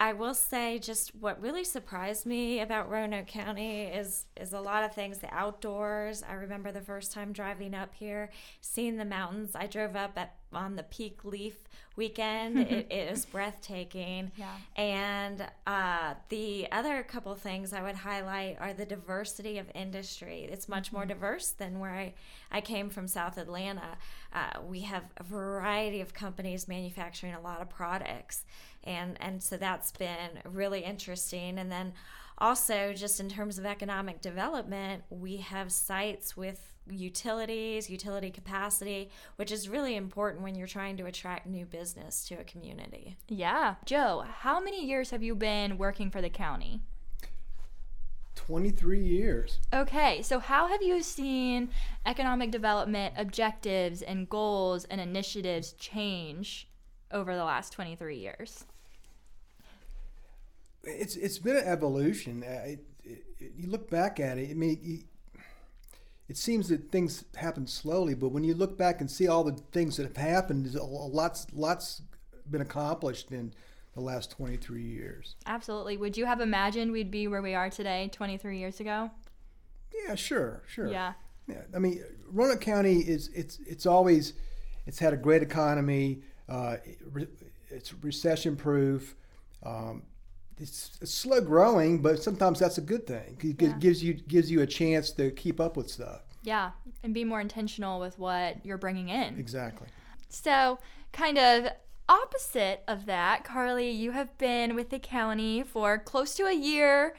I 0.00 0.12
will 0.12 0.34
say 0.34 0.78
just 0.78 1.14
what 1.14 1.40
really 1.40 1.64
surprised 1.64 2.26
me 2.26 2.60
about 2.60 2.90
Roanoke 2.90 3.28
County 3.28 3.84
is 3.84 4.26
is 4.36 4.52
a 4.52 4.60
lot 4.60 4.84
of 4.84 4.92
things. 4.92 5.18
The 5.18 5.32
outdoors. 5.32 6.22
I 6.28 6.34
remember 6.34 6.72
the 6.72 6.80
first 6.80 7.12
time 7.12 7.32
driving 7.32 7.74
up 7.74 7.94
here, 7.94 8.30
seeing 8.60 8.96
the 8.96 9.04
mountains. 9.04 9.52
I 9.54 9.66
drove 9.66 9.94
up 9.94 10.12
at 10.16 10.34
on 10.52 10.76
the 10.76 10.82
peak 10.84 11.24
leaf 11.24 11.56
weekend. 11.96 12.58
it, 12.58 12.86
it 12.90 13.12
is 13.12 13.24
breathtaking. 13.26 14.32
Yeah. 14.36 14.56
And 14.76 15.46
uh, 15.66 16.14
the 16.28 16.68
other 16.72 17.02
couple 17.02 17.34
things 17.34 17.72
I 17.72 17.82
would 17.82 17.96
highlight 17.96 18.58
are 18.60 18.72
the 18.72 18.86
diversity 18.86 19.58
of 19.58 19.66
industry. 19.74 20.48
It's 20.50 20.68
much 20.68 20.92
more 20.92 21.06
diverse 21.06 21.50
than 21.50 21.78
where 21.78 21.92
I, 21.92 22.14
I 22.50 22.60
came 22.60 22.90
from, 22.90 23.08
South 23.08 23.38
Atlanta. 23.38 23.96
Uh, 24.32 24.60
we 24.66 24.80
have 24.80 25.04
a 25.16 25.22
variety 25.22 26.00
of 26.00 26.14
companies 26.14 26.66
manufacturing 26.68 27.34
a 27.34 27.40
lot 27.40 27.60
of 27.60 27.68
products. 27.68 28.44
And, 28.84 29.16
and 29.20 29.42
so 29.42 29.56
that's 29.56 29.92
been 29.92 30.40
really 30.44 30.80
interesting. 30.80 31.58
And 31.58 31.70
then 31.70 31.92
also, 32.38 32.92
just 32.92 33.20
in 33.20 33.28
terms 33.28 33.58
of 33.58 33.66
economic 33.66 34.20
development, 34.20 35.04
we 35.08 35.38
have 35.38 35.70
sites 35.70 36.36
with 36.36 36.74
utilities, 36.90 37.88
utility 37.88 38.30
capacity, 38.30 39.10
which 39.36 39.50
is 39.50 39.68
really 39.68 39.96
important 39.96 40.42
when 40.42 40.54
you're 40.54 40.66
trying 40.66 40.96
to 40.98 41.06
attract 41.06 41.46
new 41.46 41.64
business 41.64 42.26
to 42.28 42.34
a 42.34 42.44
community. 42.44 43.16
Yeah. 43.28 43.76
Joe, 43.84 44.24
how 44.40 44.60
many 44.60 44.84
years 44.84 45.10
have 45.10 45.22
you 45.22 45.34
been 45.34 45.78
working 45.78 46.10
for 46.10 46.20
the 46.20 46.28
county? 46.28 46.80
23 48.34 49.00
years. 49.00 49.58
Okay, 49.72 50.20
so 50.22 50.38
how 50.38 50.66
have 50.66 50.82
you 50.82 51.02
seen 51.02 51.70
economic 52.04 52.50
development 52.50 53.14
objectives 53.16 54.02
and 54.02 54.28
goals 54.28 54.84
and 54.84 55.00
initiatives 55.00 55.72
change 55.74 56.68
over 57.10 57.34
the 57.34 57.44
last 57.44 57.72
23 57.72 58.18
years? 58.18 58.64
It's 60.86 61.16
it's 61.16 61.38
been 61.38 61.56
an 61.56 61.64
evolution. 61.66 62.42
Uh, 62.46 62.62
it, 62.66 62.84
it, 63.04 63.24
it- 63.38 63.52
you 63.56 63.68
look 63.68 63.90
back 63.90 64.18
at 64.20 64.38
it. 64.38 64.50
I 64.50 64.54
mean, 64.54 65.04
it 66.28 66.36
seems 66.36 66.68
that 66.68 66.90
things 66.90 67.24
happen 67.36 67.66
slowly, 67.66 68.14
but 68.14 68.30
when 68.30 68.44
you 68.44 68.54
look 68.54 68.78
back 68.78 69.00
and 69.00 69.10
see 69.10 69.28
all 69.28 69.44
the 69.44 69.52
things 69.72 69.96
that 69.98 70.04
have 70.04 70.16
happened, 70.16 70.74
a 70.74 70.82
lots 70.82 71.46
lots 71.52 72.02
been 72.50 72.62
accomplished 72.62 73.30
in 73.32 73.52
the 73.94 74.00
last 74.00 74.30
23 74.32 74.82
years. 74.82 75.36
Absolutely. 75.46 75.96
Would 75.96 76.16
you 76.16 76.26
have 76.26 76.40
imagined 76.40 76.90
we'd 76.92 77.10
be 77.10 77.28
where 77.28 77.42
we 77.42 77.54
are 77.54 77.70
today 77.70 78.08
23 78.12 78.58
years 78.58 78.80
ago? 78.80 79.10
Yeah, 80.06 80.14
sure, 80.16 80.62
sure. 80.66 80.88
Yeah. 80.88 81.12
Yeah, 81.46 81.60
I 81.74 81.78
mean, 81.78 82.02
Roanoke 82.32 82.62
County 82.62 83.00
is 83.00 83.28
it's 83.34 83.58
it's 83.66 83.84
always 83.84 84.32
it's 84.86 84.98
had 84.98 85.12
a 85.12 85.16
great 85.16 85.42
economy. 85.42 86.22
Uh, 86.48 86.76
it 86.84 87.28
it's 87.68 87.92
recession 88.02 88.56
proof. 88.56 89.14
Um, 89.62 90.02
it's, 90.58 90.98
it's, 91.00 91.12
slow 91.12 91.40
growing, 91.40 92.00
but 92.00 92.22
sometimes 92.22 92.58
that's 92.58 92.78
a 92.78 92.82
good 92.82 93.06
thing. 93.06 93.36
It 93.40 93.60
yeah. 93.60 93.68
gives 93.78 94.02
you 94.02 94.14
gives 94.14 94.50
you 94.50 94.62
a 94.62 94.66
chance 94.66 95.10
to 95.12 95.30
keep 95.30 95.60
up 95.60 95.76
with 95.76 95.90
stuff. 95.90 96.22
Yeah, 96.42 96.70
and 97.02 97.14
be 97.14 97.24
more 97.24 97.40
intentional 97.40 98.00
with 98.00 98.18
what 98.18 98.64
you're 98.64 98.78
bringing 98.78 99.08
in. 99.08 99.38
Exactly. 99.38 99.88
So, 100.28 100.78
kind 101.12 101.38
of 101.38 101.68
opposite 102.08 102.82
of 102.86 103.06
that, 103.06 103.44
Carly, 103.44 103.90
you 103.90 104.10
have 104.10 104.36
been 104.38 104.74
with 104.74 104.90
the 104.90 104.98
county 104.98 105.62
for 105.62 105.98
close 105.98 106.34
to 106.34 106.44
a 106.44 106.52
year 106.52 107.14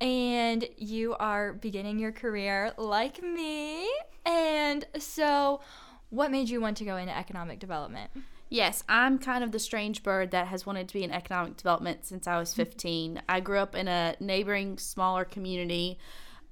and 0.00 0.66
you 0.78 1.14
are 1.14 1.52
beginning 1.52 1.98
your 1.98 2.12
career 2.12 2.72
like 2.78 3.22
me. 3.22 3.90
And 4.24 4.86
so, 4.98 5.60
what 6.08 6.30
made 6.30 6.48
you 6.48 6.60
want 6.60 6.76
to 6.78 6.84
go 6.84 6.96
into 6.96 7.16
economic 7.16 7.58
development? 7.58 8.10
Yes, 8.50 8.82
I'm 8.88 9.20
kind 9.20 9.44
of 9.44 9.52
the 9.52 9.60
strange 9.60 10.02
bird 10.02 10.32
that 10.32 10.48
has 10.48 10.66
wanted 10.66 10.88
to 10.88 10.94
be 10.94 11.04
in 11.04 11.12
economic 11.12 11.56
development 11.56 12.04
since 12.04 12.26
I 12.26 12.36
was 12.36 12.52
15. 12.52 13.22
I 13.28 13.38
grew 13.38 13.58
up 13.58 13.76
in 13.76 13.86
a 13.86 14.16
neighboring 14.18 14.76
smaller 14.76 15.24
community 15.24 15.98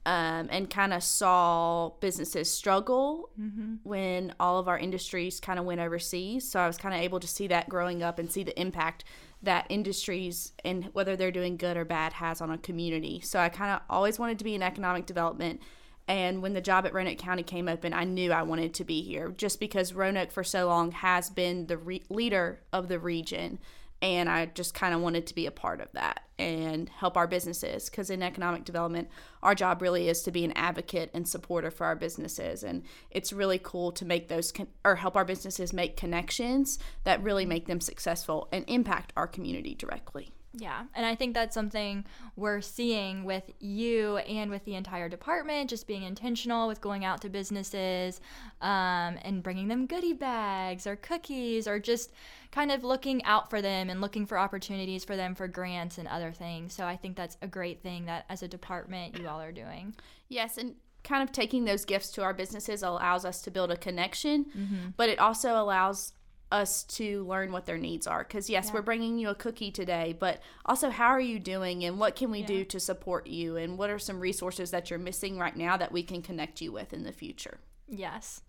um, 0.06 0.48
and 0.50 0.70
kind 0.70 0.94
of 0.94 1.02
saw 1.02 1.90
businesses 2.00 2.50
struggle 2.50 3.30
mm-hmm. 3.38 3.74
when 3.82 4.32
all 4.38 4.58
of 4.58 4.68
our 4.68 4.78
industries 4.78 5.40
kind 5.40 5.58
of 5.58 5.64
went 5.64 5.80
overseas. 5.80 6.48
So 6.48 6.60
I 6.60 6.68
was 6.68 6.78
kind 6.78 6.94
of 6.94 7.00
able 7.00 7.18
to 7.18 7.26
see 7.26 7.48
that 7.48 7.68
growing 7.68 8.04
up 8.04 8.20
and 8.20 8.30
see 8.30 8.44
the 8.44 8.58
impact 8.58 9.04
that 9.42 9.66
industries 9.68 10.52
and 10.64 10.84
whether 10.92 11.16
they're 11.16 11.32
doing 11.32 11.56
good 11.56 11.76
or 11.76 11.84
bad 11.84 12.14
has 12.14 12.40
on 12.40 12.50
a 12.50 12.58
community. 12.58 13.20
So 13.20 13.40
I 13.40 13.48
kind 13.48 13.72
of 13.72 13.80
always 13.90 14.20
wanted 14.20 14.38
to 14.38 14.44
be 14.44 14.54
in 14.54 14.62
economic 14.62 15.04
development. 15.04 15.60
And 16.08 16.42
when 16.42 16.54
the 16.54 16.62
job 16.62 16.86
at 16.86 16.94
Roanoke 16.94 17.18
County 17.18 17.42
came 17.42 17.68
open, 17.68 17.92
I 17.92 18.04
knew 18.04 18.32
I 18.32 18.42
wanted 18.42 18.72
to 18.74 18.84
be 18.84 19.02
here 19.02 19.28
just 19.28 19.60
because 19.60 19.92
Roanoke 19.92 20.32
for 20.32 20.42
so 20.42 20.66
long 20.66 20.90
has 20.90 21.28
been 21.28 21.66
the 21.66 21.76
re- 21.76 22.02
leader 22.08 22.60
of 22.72 22.88
the 22.88 22.98
region 22.98 23.58
and 24.00 24.28
I 24.28 24.46
just 24.46 24.74
kind 24.74 24.94
of 24.94 25.00
wanted 25.00 25.26
to 25.26 25.34
be 25.34 25.46
a 25.46 25.50
part 25.50 25.80
of 25.80 25.90
that 25.92 26.22
and 26.38 26.88
help 26.88 27.16
our 27.16 27.26
businesses 27.26 27.90
because 27.90 28.10
in 28.10 28.22
economic 28.22 28.64
development 28.64 29.08
our 29.42 29.56
job 29.56 29.82
really 29.82 30.08
is 30.08 30.22
to 30.22 30.30
be 30.30 30.44
an 30.44 30.52
advocate 30.52 31.10
and 31.12 31.26
supporter 31.26 31.70
for 31.70 31.84
our 31.84 31.96
businesses 31.96 32.62
and 32.62 32.84
it's 33.10 33.32
really 33.32 33.58
cool 33.60 33.90
to 33.90 34.04
make 34.04 34.28
those 34.28 34.52
con- 34.52 34.68
or 34.84 34.96
help 34.96 35.16
our 35.16 35.24
businesses 35.24 35.72
make 35.72 35.96
connections 35.96 36.78
that 37.02 37.22
really 37.22 37.44
make 37.44 37.66
them 37.66 37.80
successful 37.80 38.48
and 38.52 38.64
impact 38.68 39.12
our 39.16 39.26
community 39.26 39.74
directly. 39.74 40.32
Yeah, 40.54 40.84
and 40.94 41.04
I 41.04 41.14
think 41.14 41.34
that's 41.34 41.54
something 41.54 42.06
we're 42.34 42.62
seeing 42.62 43.24
with 43.24 43.50
you 43.60 44.16
and 44.18 44.50
with 44.50 44.64
the 44.64 44.76
entire 44.76 45.08
department, 45.08 45.68
just 45.68 45.86
being 45.86 46.04
intentional 46.04 46.66
with 46.68 46.80
going 46.80 47.04
out 47.04 47.20
to 47.22 47.28
businesses 47.28 48.20
um, 48.62 49.18
and 49.22 49.42
bringing 49.42 49.68
them 49.68 49.86
goodie 49.86 50.14
bags 50.14 50.86
or 50.86 50.96
cookies 50.96 51.68
or 51.68 51.78
just 51.78 52.12
kind 52.50 52.72
of 52.72 52.82
looking 52.82 53.22
out 53.24 53.50
for 53.50 53.60
them 53.60 53.90
and 53.90 54.00
looking 54.00 54.24
for 54.24 54.38
opportunities 54.38 55.04
for 55.04 55.16
them 55.16 55.34
for 55.34 55.46
grants 55.48 55.98
and 55.98 56.08
other 56.08 56.32
things. 56.32 56.72
So 56.72 56.86
I 56.86 56.96
think 56.96 57.16
that's 57.16 57.36
a 57.42 57.46
great 57.46 57.82
thing 57.82 58.06
that 58.06 58.24
as 58.30 58.42
a 58.42 58.48
department 58.48 59.18
you 59.18 59.28
all 59.28 59.40
are 59.40 59.52
doing. 59.52 59.94
Yes, 60.28 60.56
and 60.56 60.74
kind 61.04 61.22
of 61.22 61.30
taking 61.30 61.64
those 61.64 61.84
gifts 61.84 62.10
to 62.12 62.22
our 62.22 62.34
businesses 62.34 62.82
allows 62.82 63.24
us 63.24 63.42
to 63.42 63.50
build 63.50 63.70
a 63.70 63.76
connection, 63.76 64.44
mm-hmm. 64.46 64.88
but 64.96 65.08
it 65.08 65.18
also 65.18 65.60
allows 65.60 66.12
us 66.50 66.82
to 66.84 67.24
learn 67.24 67.52
what 67.52 67.66
their 67.66 67.78
needs 67.78 68.06
are. 68.06 68.24
Because 68.24 68.48
yes 68.48 68.66
yeah. 68.66 68.74
we're 68.74 68.82
bringing 68.82 69.18
you 69.18 69.28
a 69.28 69.34
cookie 69.34 69.70
today 69.70 70.16
but 70.18 70.40
also 70.64 70.90
how 70.90 71.08
are 71.08 71.20
you 71.20 71.38
doing 71.38 71.84
and 71.84 71.98
what 71.98 72.16
can 72.16 72.30
we 72.30 72.40
yeah. 72.40 72.46
do 72.46 72.64
to 72.64 72.80
support 72.80 73.26
you? 73.26 73.56
And 73.56 73.78
what 73.78 73.90
are 73.90 73.98
some 73.98 74.20
resources 74.20 74.70
that 74.70 74.90
you're 74.90 74.98
missing 74.98 75.38
right 75.38 75.56
now 75.56 75.76
that 75.76 75.92
we 75.92 76.02
can 76.02 76.22
connect 76.22 76.60
you 76.60 76.72
with 76.72 76.92
in 76.92 77.04
the 77.04 77.12
future? 77.12 77.58
Yes. 77.86 78.42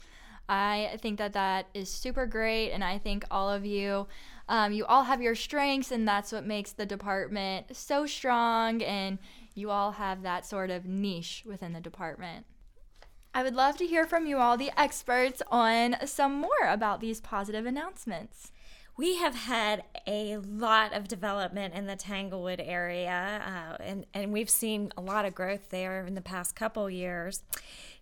I 0.50 0.98
think 1.02 1.20
that 1.20 1.34
that 1.34 1.68
is 1.76 1.90
super 1.90 2.26
great 2.26 2.72
and 2.72 2.84
i 2.84 2.98
think 2.98 3.24
all 3.30 3.52
of 3.52 3.66
you 3.66 4.08
um, 4.48 4.74
you 4.74 4.84
all 4.86 5.04
have 5.04 5.22
your 5.22 5.36
strengths 5.36 5.92
and 5.92 6.08
that's 6.08 6.32
what 6.32 6.44
makes 6.44 6.72
the 6.72 6.88
department 6.88 7.68
so 7.78 8.08
strong 8.08 8.82
and 8.82 9.20
you 9.54 9.70
all 9.70 9.92
have 9.92 10.24
that 10.24 10.46
sort 10.46 10.72
of 10.72 10.86
niche 10.86 11.44
within 11.46 11.74
the 11.74 11.80
department 11.80 12.48
I 13.34 13.44
would 13.44 13.56
love 13.56 13.78
to 13.78 13.86
hear 13.86 14.06
from 14.06 14.26
you 14.26 14.38
all, 14.38 14.58
the 14.58 14.72
experts, 14.78 15.42
on 15.52 15.96
some 16.06 16.42
more 16.42 16.68
about 16.68 17.00
these 17.00 17.22
positive 17.22 17.66
announcements. 17.66 18.52
We 18.98 19.16
have 19.18 19.36
had 19.36 19.84
a 20.08 20.38
lot 20.38 20.94
of 20.94 21.08
development 21.08 21.74
in 21.74 21.86
the 21.86 21.96
Tanglewood 21.96 22.60
area, 22.60 23.42
uh, 23.80 23.82
and, 23.82 24.06
and 24.14 24.34
we've 24.34 24.50
seen 24.50 24.92
a 24.98 25.02
lot 25.02 25.24
of 25.26 25.36
growth 25.36 25.70
there 25.70 26.06
in 26.06 26.16
the 26.16 26.22
past 26.22 26.56
couple 26.56 26.90
years. 26.90 27.44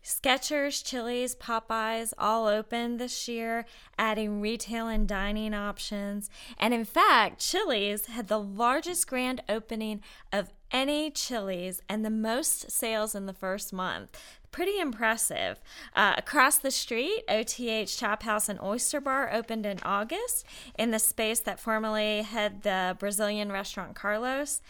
Skechers, 0.04 0.84
Chili's, 0.84 1.36
Popeyes 1.36 2.14
all 2.18 2.48
opened 2.48 2.98
this 2.98 3.28
year, 3.28 3.66
adding 4.00 4.40
retail 4.40 4.88
and 4.88 5.08
dining 5.08 5.54
options. 5.54 6.30
And 6.58 6.74
in 6.74 6.86
fact, 6.86 7.42
Chili's 7.42 8.06
had 8.06 8.28
the 8.28 8.40
largest 8.40 9.08
grand 9.08 9.44
opening 9.50 10.02
of 10.32 10.54
any 10.72 11.12
Chili's 11.12 11.82
and 11.88 12.04
the 12.04 12.10
most 12.10 12.72
sales 12.72 13.14
in 13.14 13.26
the 13.26 13.34
first 13.34 13.74
month 13.74 14.18
pretty 14.58 14.80
impressive. 14.80 15.62
Uh, 15.96 16.16
across 16.18 16.58
the 16.58 16.72
street, 16.72 17.22
OTH 17.30 17.96
Chop 17.96 18.24
House 18.24 18.50
and 18.50 18.60
Oyster 18.60 19.00
Bar 19.00 19.32
opened 19.32 19.68
in 19.68 19.78
August 19.84 20.48
in 20.80 20.90
the 20.90 20.98
space 20.98 21.40
that 21.42 21.60
formerly 21.60 22.24
had 22.24 22.64
the 22.64 22.98
Brazilian 22.98 23.52
restaurant 23.52 23.94
Carlos. 23.94 24.64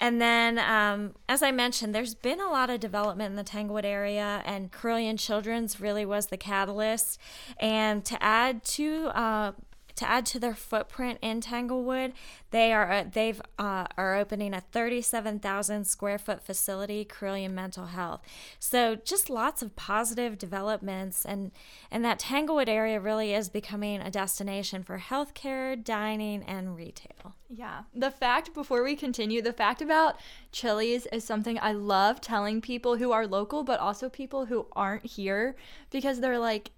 And 0.00 0.20
then, 0.20 0.58
um, 0.58 1.14
as 1.28 1.44
I 1.44 1.52
mentioned, 1.52 1.94
there's 1.94 2.16
been 2.16 2.40
a 2.40 2.48
lot 2.48 2.68
of 2.68 2.80
development 2.80 3.30
in 3.30 3.36
the 3.36 3.44
Tanglewood 3.44 3.84
area, 3.84 4.42
and 4.44 4.72
Carilion 4.72 5.16
Children's 5.16 5.78
really 5.78 6.04
was 6.04 6.26
the 6.26 6.36
catalyst. 6.36 7.20
And 7.60 8.04
to 8.06 8.20
add 8.20 8.64
to 8.64 9.06
uh, 9.14 9.52
to 9.98 10.08
add 10.08 10.24
to 10.26 10.38
their 10.38 10.54
footprint 10.54 11.18
in 11.20 11.40
Tanglewood, 11.40 12.12
they 12.50 12.72
are 12.72 13.04
they've 13.04 13.40
uh, 13.58 13.86
are 13.96 14.16
opening 14.16 14.54
a 14.54 14.60
37,000 14.60 15.86
square 15.86 16.18
foot 16.18 16.42
facility, 16.42 17.04
Carilion 17.04 17.54
Mental 17.54 17.86
Health. 17.86 18.22
So 18.58 18.94
just 18.94 19.28
lots 19.28 19.60
of 19.60 19.76
positive 19.76 20.38
developments, 20.38 21.24
and 21.24 21.50
and 21.90 22.04
that 22.04 22.18
Tanglewood 22.18 22.68
area 22.68 23.00
really 23.00 23.34
is 23.34 23.48
becoming 23.48 24.00
a 24.00 24.10
destination 24.10 24.82
for 24.82 24.98
healthcare, 24.98 25.82
dining, 25.82 26.42
and 26.44 26.76
retail. 26.76 27.34
Yeah, 27.50 27.82
the 27.94 28.10
fact 28.10 28.54
before 28.54 28.84
we 28.84 28.94
continue, 28.94 29.42
the 29.42 29.52
fact 29.52 29.82
about 29.82 30.16
Chili's 30.52 31.06
is 31.06 31.24
something 31.24 31.58
I 31.60 31.72
love 31.72 32.20
telling 32.20 32.60
people 32.60 32.96
who 32.96 33.10
are 33.10 33.26
local, 33.26 33.64
but 33.64 33.80
also 33.80 34.08
people 34.08 34.46
who 34.46 34.66
aren't 34.72 35.06
here 35.06 35.56
because 35.90 36.20
they're 36.20 36.38
like 36.38 36.70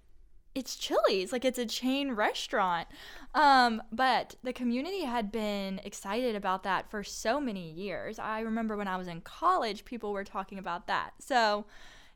it's 0.53 0.75
Chili's, 0.75 1.31
like 1.31 1.45
it's 1.45 1.59
a 1.59 1.65
chain 1.65 2.11
restaurant. 2.11 2.87
Um, 3.33 3.81
but 3.91 4.35
the 4.43 4.53
community 4.53 5.01
had 5.01 5.31
been 5.31 5.79
excited 5.83 6.35
about 6.35 6.63
that 6.63 6.89
for 6.89 7.03
so 7.03 7.39
many 7.39 7.71
years. 7.71 8.19
I 8.19 8.41
remember 8.41 8.75
when 8.75 8.87
I 8.87 8.97
was 8.97 9.07
in 9.07 9.21
college, 9.21 9.85
people 9.85 10.11
were 10.11 10.25
talking 10.25 10.57
about 10.57 10.87
that. 10.87 11.11
So 11.19 11.65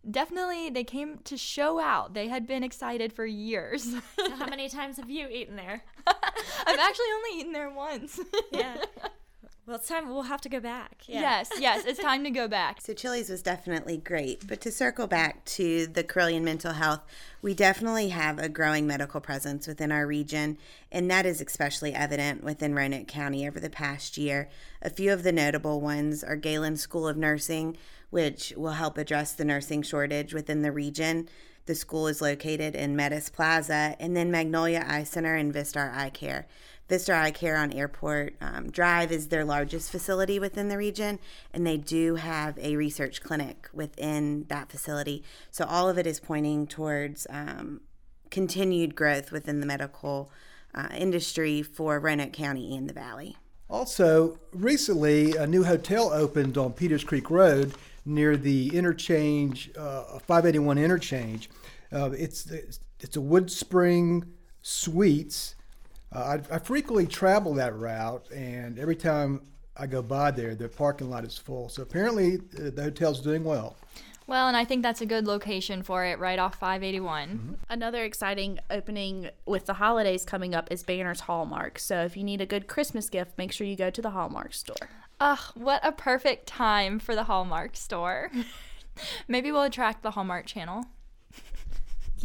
definitely 0.09 0.69
they 0.69 0.83
came 0.83 1.19
to 1.19 1.37
show 1.37 1.79
out. 1.79 2.13
They 2.13 2.27
had 2.27 2.45
been 2.45 2.63
excited 2.63 3.13
for 3.13 3.25
years. 3.25 3.83
so 4.17 4.31
how 4.31 4.47
many 4.47 4.69
times 4.69 4.97
have 4.97 5.09
you 5.09 5.27
eaten 5.27 5.55
there? 5.55 5.83
I've 6.07 6.79
actually 6.79 7.05
only 7.15 7.39
eaten 7.39 7.53
there 7.53 7.69
once. 7.69 8.19
yeah. 8.51 8.77
Well, 9.67 9.77
it's 9.77 9.87
time. 9.87 10.07
We'll 10.09 10.23
have 10.23 10.41
to 10.41 10.49
go 10.49 10.59
back. 10.59 11.03
Yeah. 11.07 11.21
Yes, 11.21 11.49
yes, 11.57 11.85
it's 11.85 11.99
time 11.99 12.23
to 12.23 12.29
go 12.29 12.47
back. 12.47 12.81
So 12.81 12.93
Chili's 12.93 13.31
was 13.31 13.41
definitely 13.41 13.97
great, 13.97 14.45
but 14.47 14.61
to 14.61 14.71
circle 14.71 15.07
back 15.07 15.43
to 15.45 15.87
the 15.87 16.03
Carilion 16.03 16.45
mental 16.45 16.73
health, 16.73 17.01
we 17.41 17.55
definitely 17.55 18.09
have 18.09 18.37
a 18.37 18.47
growing 18.47 18.85
medical 18.85 19.19
presence 19.19 19.65
within 19.65 19.91
our 19.91 20.05
region, 20.05 20.59
and 20.91 21.09
that 21.09 21.25
is 21.25 21.41
especially 21.41 21.95
evident 21.95 22.43
within 22.43 22.75
Roanoke 22.75 23.07
County 23.07 23.47
over 23.47 23.59
the 23.59 23.71
past 23.71 24.19
year. 24.19 24.49
A 24.83 24.91
few 24.91 25.11
of 25.11 25.23
the 25.23 25.31
notable 25.31 25.81
ones 25.81 26.23
are 26.23 26.35
Galen 26.35 26.77
School 26.77 27.07
of 27.07 27.17
Nursing, 27.17 27.75
which 28.11 28.53
will 28.55 28.73
help 28.73 28.99
address 28.99 29.33
the 29.33 29.45
nursing 29.45 29.81
shortage 29.81 30.31
within 30.31 30.61
the 30.61 30.71
region. 30.71 31.27
The 31.65 31.73
school 31.73 32.05
is 32.05 32.21
located 32.21 32.75
in 32.75 32.95
Metis 32.95 33.29
Plaza, 33.29 33.95
and 33.99 34.15
then 34.15 34.29
Magnolia 34.29 34.85
Eye 34.87 35.05
Center 35.05 35.33
and 35.33 35.51
Vistar 35.51 35.91
Eye 35.91 36.11
Care. 36.11 36.45
Vistar 36.89 37.15
Eye 37.15 37.31
Care 37.31 37.57
on 37.57 37.73
Airport 37.73 38.35
um, 38.41 38.69
Drive 38.69 39.11
is 39.11 39.29
their 39.29 39.43
largest 39.43 39.91
facility 39.91 40.39
within 40.39 40.69
the 40.69 40.77
region, 40.77 41.19
and 41.53 41.65
they 41.65 41.77
do 41.77 42.15
have 42.15 42.57
a 42.59 42.75
research 42.75 43.23
clinic 43.23 43.67
within 43.73 44.45
that 44.49 44.69
facility. 44.69 45.23
So 45.49 45.65
all 45.65 45.89
of 45.89 45.97
it 45.97 46.05
is 46.05 46.19
pointing 46.19 46.67
towards 46.67 47.25
um, 47.29 47.81
continued 48.29 48.95
growth 48.95 49.31
within 49.31 49.61
the 49.61 49.65
medical 49.65 50.31
uh, 50.75 50.89
industry 50.95 51.63
for 51.63 51.99
Roanoke 51.99 52.33
County 52.33 52.75
and 52.75 52.87
the 52.87 52.93
Valley. 52.93 53.35
Also, 53.67 54.37
recently, 54.53 55.35
a 55.35 55.47
new 55.47 55.63
hotel 55.63 56.11
opened 56.13 56.55
on 56.55 56.71
Peters 56.73 57.03
Creek 57.03 57.31
Road 57.31 57.73
near 58.05 58.37
the 58.37 58.75
interchange, 58.75 59.71
uh, 59.75 60.19
581 60.19 60.77
interchange. 60.77 61.49
Uh, 61.91 62.11
it's 62.11 62.51
it's 62.99 63.15
a 63.15 63.21
Wood 63.21 63.49
Spring 63.49 64.23
Suites 64.61 65.54
uh, 66.15 66.39
I, 66.51 66.55
I, 66.55 66.59
frequently 66.59 67.05
travel 67.05 67.53
that 67.55 67.75
route, 67.75 68.25
and 68.31 68.79
every 68.79 68.95
time 68.95 69.41
I 69.75 69.87
go 69.87 70.01
by 70.01 70.31
there, 70.31 70.55
the 70.55 70.69
parking 70.69 71.09
lot 71.09 71.25
is 71.25 71.37
full. 71.37 71.69
So 71.69 71.83
apparently, 71.83 72.37
uh, 72.57 72.71
the 72.73 72.83
hotel's 72.83 73.19
doing 73.19 73.43
well. 73.43 73.75
Well, 74.27 74.47
and 74.47 74.57
I 74.57 74.65
think 74.65 74.81
that's 74.81 75.01
a 75.01 75.05
good 75.05 75.27
location 75.27 75.83
for 75.83 76.03
it, 76.03 76.17
right 76.17 76.39
off 76.39 76.55
581. 76.55 77.57
Another 77.69 78.03
exciting 78.03 78.57
opening 78.71 79.29
with 79.45 79.67
the 79.67 79.75
holidays 79.75 80.25
coming 80.25 80.55
up 80.55 80.71
is 80.71 80.81
Banner's 80.81 81.21
Hallmark. 81.21 81.77
So 81.77 82.01
if 82.03 82.17
you 82.17 82.23
need 82.23 82.41
a 82.41 82.45
good 82.45 82.67
Christmas 82.67 83.07
gift, 83.09 83.37
make 83.37 83.51
sure 83.51 83.67
you 83.67 83.75
go 83.75 83.91
to 83.91 84.01
the 84.01 84.09
Hallmark 84.11 84.53
store. 84.53 84.89
Ugh, 85.19 85.39
what 85.53 85.79
a 85.83 85.91
perfect 85.91 86.47
time 86.47 86.97
for 86.97 87.13
the 87.13 87.25
Hallmark 87.25 87.75
store. 87.75 88.31
Maybe 89.27 89.51
we'll 89.51 89.63
attract 89.63 90.01
the 90.01 90.11
Hallmark 90.11 90.47
channel. 90.47 90.85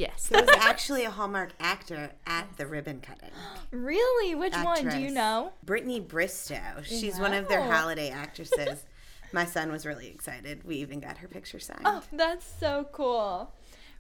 Yes. 0.01 0.29
There 0.29 0.41
was 0.41 0.51
actually 0.59 1.05
a 1.05 1.11
Hallmark 1.11 1.51
actor 1.61 2.13
at 2.27 2.57
the 2.57 2.67
ribbon 2.67 3.01
cutting. 3.01 3.33
Really? 3.71 4.35
Which 4.35 4.55
one 4.55 4.89
do 4.89 4.99
you 4.99 5.11
know? 5.11 5.53
Brittany 5.63 6.01
Bristow. 6.01 6.81
She's 6.83 7.21
one 7.21 7.35
of 7.35 7.49
their 7.49 7.63
holiday 7.63 8.09
actresses. 8.11 8.87
My 9.33 9.45
son 9.45 9.71
was 9.71 9.85
really 9.85 10.09
excited. 10.09 10.65
We 10.65 10.77
even 10.77 11.01
got 11.01 11.19
her 11.19 11.29
picture 11.29 11.59
signed. 11.59 11.83
Oh, 11.85 12.03
that's 12.13 12.51
so 12.59 12.89
cool. 12.93 13.53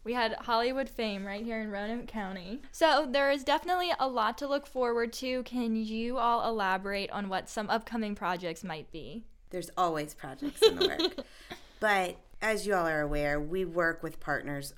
We 0.02 0.14
had 0.14 0.32
Hollywood 0.40 0.88
fame 0.88 1.26
right 1.26 1.44
here 1.44 1.60
in 1.60 1.70
Roanoke 1.70 2.06
County. 2.06 2.62
So 2.72 3.06
there 3.06 3.30
is 3.30 3.44
definitely 3.44 3.92
a 4.00 4.08
lot 4.08 4.38
to 4.38 4.48
look 4.48 4.66
forward 4.66 5.12
to. 5.14 5.42
Can 5.42 5.76
you 5.76 6.16
all 6.16 6.48
elaborate 6.48 7.10
on 7.10 7.28
what 7.28 7.50
some 7.50 7.68
upcoming 7.68 8.14
projects 8.14 8.64
might 8.64 8.90
be? 8.90 9.26
There's 9.50 9.70
always 9.76 10.14
projects 10.14 10.62
in 10.62 10.76
the 10.76 10.88
work. 10.88 11.26
but 11.80 12.16
as 12.40 12.66
you 12.66 12.74
all 12.74 12.86
are 12.86 13.02
aware, 13.02 13.38
we 13.38 13.66
work 13.66 14.02
with 14.02 14.18
partners 14.18 14.72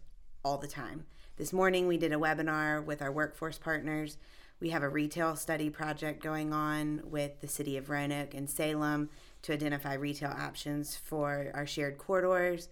all 0.44 0.58
the 0.58 0.66
time. 0.66 1.04
This 1.38 1.52
morning 1.52 1.86
we 1.86 1.96
did 1.96 2.12
a 2.12 2.16
webinar 2.16 2.84
with 2.84 3.00
our 3.00 3.10
workforce 3.10 3.56
partners. 3.56 4.18
We 4.60 4.68
have 4.68 4.82
a 4.82 4.88
retail 4.88 5.34
study 5.34 5.70
project 5.70 6.22
going 6.22 6.52
on 6.52 7.00
with 7.04 7.40
the 7.40 7.48
city 7.48 7.78
of 7.78 7.88
Roanoke 7.88 8.34
and 8.34 8.50
Salem 8.50 9.08
to 9.40 9.54
identify 9.54 9.94
retail 9.94 10.28
options 10.28 10.94
for 10.94 11.50
our 11.54 11.66
shared 11.66 11.96
corridors. 11.96 12.68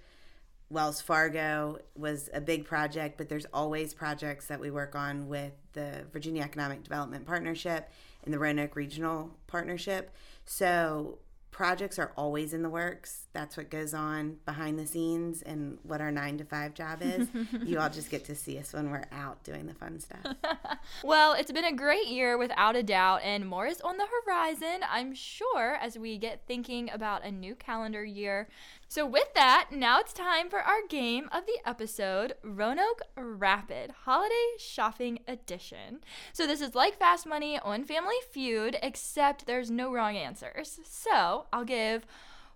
Wells 0.69 1.00
Fargo 1.00 1.79
was 1.97 2.29
a 2.35 2.40
big 2.43 2.67
project, 2.67 3.17
but 3.17 3.31
there's 3.31 3.47
always 3.47 3.95
projects 3.95 4.47
that 4.49 4.61
we 4.61 4.71
work 4.71 4.95
on 4.95 5.26
with 5.26 5.52
the 5.73 6.05
Virginia 6.12 6.43
Economic 6.43 6.83
Development 6.83 7.25
Partnership 7.25 7.90
and 8.25 8.33
the 8.33 8.38
Roanoke 8.38 8.76
Regional 8.76 9.31
Partnership. 9.47 10.14
So 10.45 11.19
projects 11.50 11.99
are 11.99 12.12
always 12.16 12.52
in 12.54 12.62
the 12.62 12.71
works. 12.71 13.26
That's 13.33 13.57
what 13.57 13.71
goes 13.71 13.92
on 13.92 14.37
behind 14.47 14.78
the 14.78 14.87
scenes 14.87 15.42
and 15.42 15.78
what 15.83 16.00
our 16.00 16.11
nine 16.11 16.38
to 16.38 16.45
five 16.45 16.75
job 16.75 17.00
is. 17.02 17.28
you 17.64 17.78
all 17.78 17.90
just 17.90 18.11
get 18.11 18.25
to 18.26 18.35
see 18.35 18.59
us 18.59 18.73
when 18.73 18.90
we're 18.90 19.04
out 19.12 19.42
doing 19.42 19.66
the 19.66 19.75
fun 19.75 20.00
stuff. 20.00 20.37
Well, 21.02 21.33
it's 21.35 21.52
been 21.52 21.64
a 21.64 21.73
great 21.73 22.09
year 22.09 22.37
without 22.37 22.76
a 22.76 22.83
doubt, 22.83 23.23
and 23.23 23.47
more 23.47 23.66
is 23.66 23.80
on 23.80 23.97
the 23.97 24.07
horizon, 24.07 24.80
I'm 24.88 25.14
sure, 25.14 25.76
as 25.80 25.99
we 25.99 26.19
get 26.19 26.42
thinking 26.47 26.90
about 26.90 27.25
a 27.25 27.30
new 27.30 27.54
calendar 27.54 28.04
year. 28.04 28.49
So, 28.90 29.06
with 29.06 29.32
that, 29.35 29.68
now 29.70 30.00
it's 30.00 30.12
time 30.12 30.50
for 30.50 30.59
our 30.59 30.85
game 30.88 31.28
of 31.30 31.47
the 31.47 31.61
episode 31.64 32.35
Roanoke 32.42 33.02
Rapid 33.14 33.92
Holiday 34.02 34.56
Shopping 34.59 35.20
Edition. 35.28 36.00
So, 36.32 36.44
this 36.44 36.61
is 36.61 36.75
like 36.75 36.99
Fast 36.99 37.25
Money 37.25 37.56
on 37.61 37.85
Family 37.85 38.16
Feud, 38.32 38.76
except 38.82 39.47
there's 39.47 39.70
no 39.70 39.92
wrong 39.92 40.16
answers. 40.16 40.80
So, 40.82 41.47
I'll 41.52 41.64
give 41.64 42.04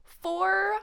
four 0.03 0.81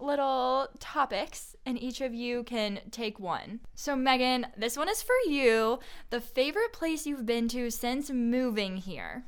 little 0.00 0.68
topics 0.80 1.54
and 1.66 1.78
each 1.78 2.00
of 2.00 2.14
you 2.14 2.42
can 2.44 2.80
take 2.90 3.20
one. 3.20 3.60
So 3.74 3.96
Megan, 3.96 4.46
this 4.56 4.78
one 4.78 4.88
is 4.88 5.02
for 5.02 5.16
you. 5.26 5.78
The 6.10 6.20
favorite 6.20 6.72
place 6.72 7.06
you've 7.06 7.26
been 7.26 7.48
to 7.48 7.70
since 7.70 8.10
moving 8.10 8.78
here. 8.78 9.24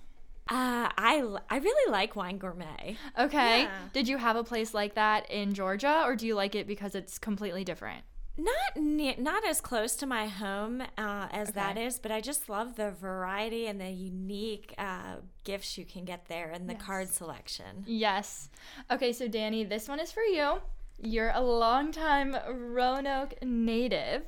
Uh, 0.50 0.88
I, 0.96 1.18
l- 1.20 1.42
I 1.50 1.58
really 1.58 1.92
like 1.92 2.16
Wine 2.16 2.38
Gourmet. 2.38 2.96
Okay. 3.18 3.62
Yeah. 3.62 3.70
Did 3.92 4.08
you 4.08 4.16
have 4.18 4.36
a 4.36 4.44
place 4.44 4.72
like 4.74 4.94
that 4.94 5.30
in 5.30 5.52
Georgia 5.54 6.02
or 6.06 6.16
do 6.16 6.26
you 6.26 6.34
like 6.34 6.54
it 6.54 6.66
because 6.66 6.94
it's 6.94 7.18
completely 7.18 7.64
different? 7.64 8.02
Not 8.40 8.76
ne- 8.76 9.16
not 9.18 9.44
as 9.44 9.60
close 9.60 9.96
to 9.96 10.06
my 10.06 10.28
home 10.28 10.80
uh, 10.96 11.26
as 11.32 11.50
that 11.52 11.72
Okay. 11.76 11.86
is, 11.86 11.98
but 11.98 12.12
I 12.12 12.20
just 12.20 12.48
love 12.48 12.76
the 12.76 12.92
variety 12.92 13.66
and 13.66 13.80
the 13.80 13.90
unique 13.90 14.74
uh, 14.78 15.16
gifts 15.44 15.76
you 15.76 15.84
can 15.84 16.04
get 16.04 16.26
there 16.28 16.50
and 16.52 16.70
the 16.70 16.76
card 16.76 17.08
selection. 17.08 17.82
Yes. 17.84 18.48
Okay, 18.92 19.12
so 19.12 19.26
Danny, 19.26 19.64
this 19.64 19.88
one 19.88 19.98
is 19.98 20.12
for 20.12 20.22
you. 20.22 20.60
You're 21.02 21.30
a 21.34 21.40
longtime 21.42 22.36
Roanoke 22.48 23.34
native. 23.42 24.22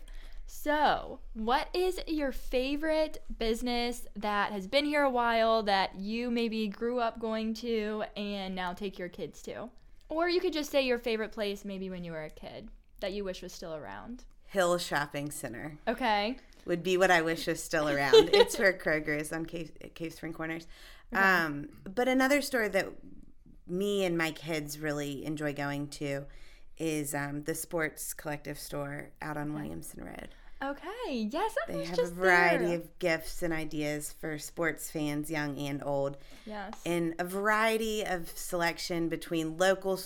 So, 0.52 1.20
what 1.34 1.68
is 1.72 2.00
your 2.08 2.32
favorite 2.32 3.22
business 3.38 4.06
that 4.16 4.50
has 4.50 4.66
been 4.66 4.84
here 4.84 5.04
a 5.04 5.08
while 5.08 5.62
that 5.62 5.94
you 5.94 6.28
maybe 6.28 6.66
grew 6.66 6.98
up 6.98 7.20
going 7.20 7.54
to 7.54 8.02
and 8.16 8.56
now 8.56 8.72
take 8.72 8.98
your 8.98 9.08
kids 9.08 9.42
to? 9.42 9.70
Or 10.08 10.28
you 10.28 10.40
could 10.40 10.52
just 10.52 10.72
say 10.72 10.82
your 10.84 10.98
favorite 10.98 11.30
place 11.30 11.64
maybe 11.64 11.88
when 11.88 12.02
you 12.02 12.10
were 12.10 12.24
a 12.24 12.30
kid 12.30 12.68
that 12.98 13.12
you 13.12 13.22
wish 13.22 13.42
was 13.42 13.52
still 13.52 13.74
around. 13.74 14.24
Hill 14.48 14.76
Shopping 14.76 15.30
Center 15.30 15.78
Okay. 15.86 16.36
would 16.66 16.82
be 16.82 16.96
what 16.96 17.12
I 17.12 17.22
wish 17.22 17.46
was 17.46 17.62
still 17.62 17.88
around. 17.88 18.30
it's 18.32 18.58
where 18.58 18.72
Kroger 18.72 19.18
is 19.18 19.32
on 19.32 19.46
Cave, 19.46 19.70
Cave 19.94 20.12
Spring 20.12 20.32
Corners. 20.32 20.66
Um, 21.12 21.68
but 21.94 22.08
another 22.08 22.42
store 22.42 22.68
that 22.68 22.88
me 23.68 24.04
and 24.04 24.18
my 24.18 24.32
kids 24.32 24.80
really 24.80 25.24
enjoy 25.24 25.52
going 25.54 25.86
to 25.88 26.26
is 26.76 27.14
um, 27.14 27.44
the 27.44 27.54
Sports 27.54 28.12
Collective 28.14 28.58
store 28.58 29.10
out 29.22 29.36
on 29.36 29.54
Williamson 29.54 30.02
Road. 30.02 30.30
Okay. 30.62 31.28
Yes, 31.30 31.54
I 31.68 31.72
They 31.72 31.84
have 31.84 31.98
a 31.98 32.06
variety 32.06 32.66
there. 32.66 32.76
of 32.76 32.98
gifts 32.98 33.42
and 33.42 33.52
ideas 33.52 34.14
for 34.20 34.38
sports 34.38 34.90
fans, 34.90 35.30
young 35.30 35.58
and 35.58 35.82
old, 35.82 36.18
Yes. 36.44 36.74
and 36.84 37.14
a 37.18 37.24
variety 37.24 38.04
of 38.04 38.28
selection 38.36 39.08
between 39.08 39.56
local 39.56 39.98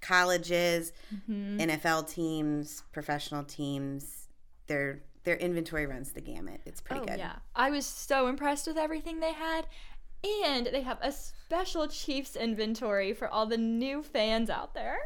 colleges, 0.00 0.92
Mm-hmm. 1.14 1.60
NFL 1.60 2.12
teams, 2.12 2.82
professional 2.92 3.44
teams. 3.44 4.28
Their 4.66 5.02
their 5.24 5.36
inventory 5.36 5.84
runs 5.84 6.12
the 6.12 6.22
gamut. 6.22 6.62
It's 6.64 6.80
pretty 6.80 7.02
oh, 7.02 7.04
good. 7.04 7.18
Yeah. 7.18 7.36
I 7.54 7.70
was 7.70 7.84
so 7.84 8.26
impressed 8.26 8.66
with 8.66 8.78
everything 8.78 9.20
they 9.20 9.34
had. 9.34 9.66
And 10.46 10.66
they 10.66 10.80
have 10.82 10.98
a 11.02 11.12
special 11.12 11.88
Chiefs 11.88 12.36
inventory 12.36 13.12
for 13.12 13.28
all 13.28 13.44
the 13.46 13.56
new 13.58 14.02
fans 14.02 14.48
out 14.48 14.72
there. 14.74 14.98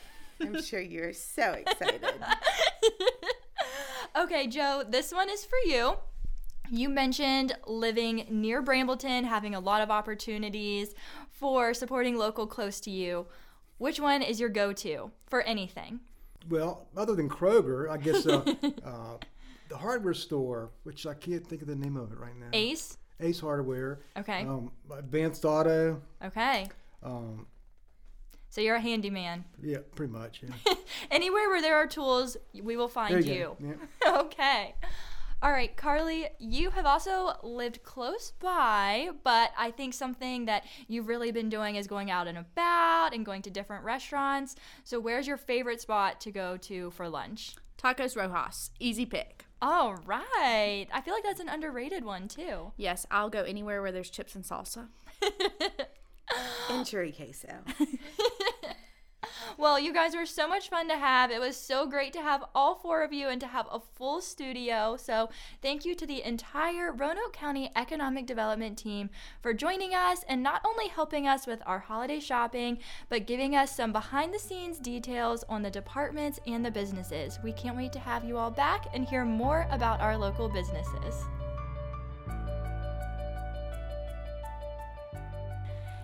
I'm 0.40 0.62
sure 0.62 0.80
you're 0.80 1.12
so 1.12 1.52
excited. 1.52 2.02
Okay, 4.16 4.46
Joe, 4.46 4.84
this 4.86 5.12
one 5.12 5.30
is 5.30 5.44
for 5.44 5.58
you. 5.64 5.96
You 6.70 6.88
mentioned 6.88 7.56
living 7.66 8.26
near 8.30 8.62
Brambleton, 8.62 9.24
having 9.24 9.54
a 9.54 9.60
lot 9.60 9.82
of 9.82 9.90
opportunities 9.90 10.94
for 11.30 11.72
supporting 11.74 12.16
local 12.16 12.46
close 12.46 12.78
to 12.80 12.90
you. 12.90 13.26
Which 13.78 14.00
one 14.00 14.22
is 14.22 14.38
your 14.38 14.48
go 14.48 14.72
to 14.74 15.10
for 15.26 15.42
anything? 15.42 16.00
Well, 16.48 16.86
other 16.96 17.14
than 17.14 17.28
Kroger, 17.28 17.90
I 17.90 17.96
guess 17.96 18.26
uh, 18.26 18.42
uh, 18.84 19.16
the 19.68 19.76
hardware 19.76 20.14
store, 20.14 20.70
which 20.82 21.06
I 21.06 21.14
can't 21.14 21.46
think 21.46 21.62
of 21.62 21.68
the 21.68 21.76
name 21.76 21.96
of 21.96 22.12
it 22.12 22.18
right 22.18 22.36
now. 22.38 22.48
Ace? 22.52 22.98
Ace 23.20 23.40
Hardware. 23.40 24.00
Okay. 24.16 24.42
Um, 24.42 24.72
Advanced 24.90 25.44
Auto. 25.44 26.02
Okay. 26.24 26.68
Um, 27.02 27.46
So 28.52 28.60
you're 28.60 28.76
a 28.76 28.80
handyman. 28.82 29.46
yeah, 29.62 29.78
pretty 29.96 30.12
much. 30.12 30.42
Yeah. 30.42 30.74
Anywhere 31.10 31.48
where 31.48 31.62
there 31.62 31.74
are 31.76 31.86
tools, 31.86 32.36
we 32.52 32.76
will 32.76 32.86
There 32.88 32.92
find 33.08 33.24
you 33.24 33.32
you. 33.34 33.40
go. 33.40 33.56
Yeah. 34.04 34.18
okay. 34.20 34.74
All 35.42 35.50
right, 35.50 35.74
Carly, 35.74 36.28
you 36.38 36.68
have 36.68 36.84
also 36.84 37.32
lived 37.42 37.82
close 37.82 38.32
by, 38.40 39.08
but 39.24 39.52
I 39.56 39.70
think 39.70 39.94
something 39.94 40.44
that 40.44 40.64
you've 40.86 41.08
really 41.08 41.32
been 41.32 41.48
doing 41.48 41.76
is 41.76 41.86
going 41.86 42.10
out 42.10 42.26
and 42.28 42.36
about 42.36 43.14
and 43.14 43.24
going 43.24 43.40
to 43.42 43.50
different 43.50 43.84
restaurants. 43.84 44.54
So, 44.84 45.00
where's 45.00 45.26
your 45.26 45.38
favorite 45.38 45.80
spot 45.80 46.20
to 46.20 46.30
go 46.30 46.58
to 46.58 46.90
for 46.90 47.08
lunch? 47.08 47.56
Tacos 47.82 48.16
Rojas. 48.16 48.70
Easy 48.80 49.06
pick. 49.06 49.46
All 49.62 49.94
right. 50.04 50.86
I 50.92 51.00
feel 51.00 51.14
like 51.14 51.24
that's 51.24 51.40
an 51.40 51.48
underrated 51.48 52.04
one, 52.04 52.28
too. 52.28 52.72
Yes, 52.76 53.06
I'll 53.10 53.30
go 53.30 53.44
anywhere 53.44 53.80
where 53.80 53.92
there's 53.92 54.10
chips 54.10 54.34
and 54.34 54.44
salsa. 54.44 54.88
and 56.70 56.86
churi 56.86 57.12
queso. 57.12 57.48
Well, 59.58 59.78
you 59.78 59.92
guys 59.92 60.16
were 60.16 60.26
so 60.26 60.48
much 60.48 60.70
fun 60.70 60.88
to 60.88 60.96
have. 60.96 61.30
It 61.30 61.40
was 61.40 61.56
so 61.56 61.86
great 61.86 62.12
to 62.14 62.22
have 62.22 62.44
all 62.54 62.74
four 62.74 63.02
of 63.02 63.12
you 63.12 63.28
and 63.28 63.40
to 63.40 63.46
have 63.46 63.66
a 63.70 63.80
full 63.80 64.20
studio. 64.20 64.96
So, 64.96 65.28
thank 65.60 65.84
you 65.84 65.94
to 65.94 66.06
the 66.06 66.22
entire 66.26 66.92
Roanoke 66.92 67.32
County 67.32 67.70
Economic 67.76 68.26
Development 68.26 68.78
team 68.78 69.10
for 69.40 69.52
joining 69.52 69.94
us 69.94 70.24
and 70.28 70.42
not 70.42 70.62
only 70.66 70.88
helping 70.88 71.28
us 71.28 71.46
with 71.46 71.62
our 71.66 71.80
holiday 71.80 72.18
shopping, 72.18 72.78
but 73.08 73.26
giving 73.26 73.54
us 73.54 73.76
some 73.76 73.92
behind 73.92 74.32
the 74.32 74.38
scenes 74.38 74.78
details 74.78 75.44
on 75.48 75.62
the 75.62 75.70
departments 75.70 76.40
and 76.46 76.64
the 76.64 76.70
businesses. 76.70 77.38
We 77.44 77.52
can't 77.52 77.76
wait 77.76 77.92
to 77.92 77.98
have 77.98 78.24
you 78.24 78.38
all 78.38 78.50
back 78.50 78.86
and 78.94 79.04
hear 79.04 79.24
more 79.24 79.66
about 79.70 80.00
our 80.00 80.16
local 80.16 80.48
businesses. 80.48 81.24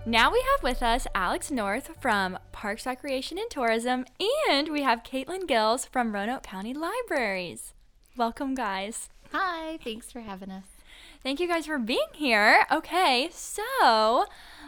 Now 0.06 0.32
we 0.32 0.42
have 0.52 0.62
with 0.62 0.82
us 0.82 1.06
Alex 1.14 1.50
North 1.50 1.90
from 2.00 2.38
Parks, 2.50 2.86
Recreation, 2.86 3.36
and 3.36 3.50
Tourism, 3.50 4.06
and 4.50 4.68
we 4.68 4.82
have 4.82 5.02
Caitlin 5.02 5.46
Gills 5.46 5.84
from 5.84 6.12
Roanoke 6.14 6.42
County 6.42 6.72
Libraries. 6.72 7.74
Welcome, 8.16 8.54
guys. 8.54 9.10
Hi, 9.32 9.78
thanks 9.84 10.10
for 10.10 10.20
having 10.20 10.50
us. 10.50 10.64
Thank 11.22 11.40
you 11.40 11.48
guys 11.48 11.66
for 11.66 11.78
being 11.78 12.06
here. 12.14 12.64
Okay, 12.72 13.28
so 13.32 14.24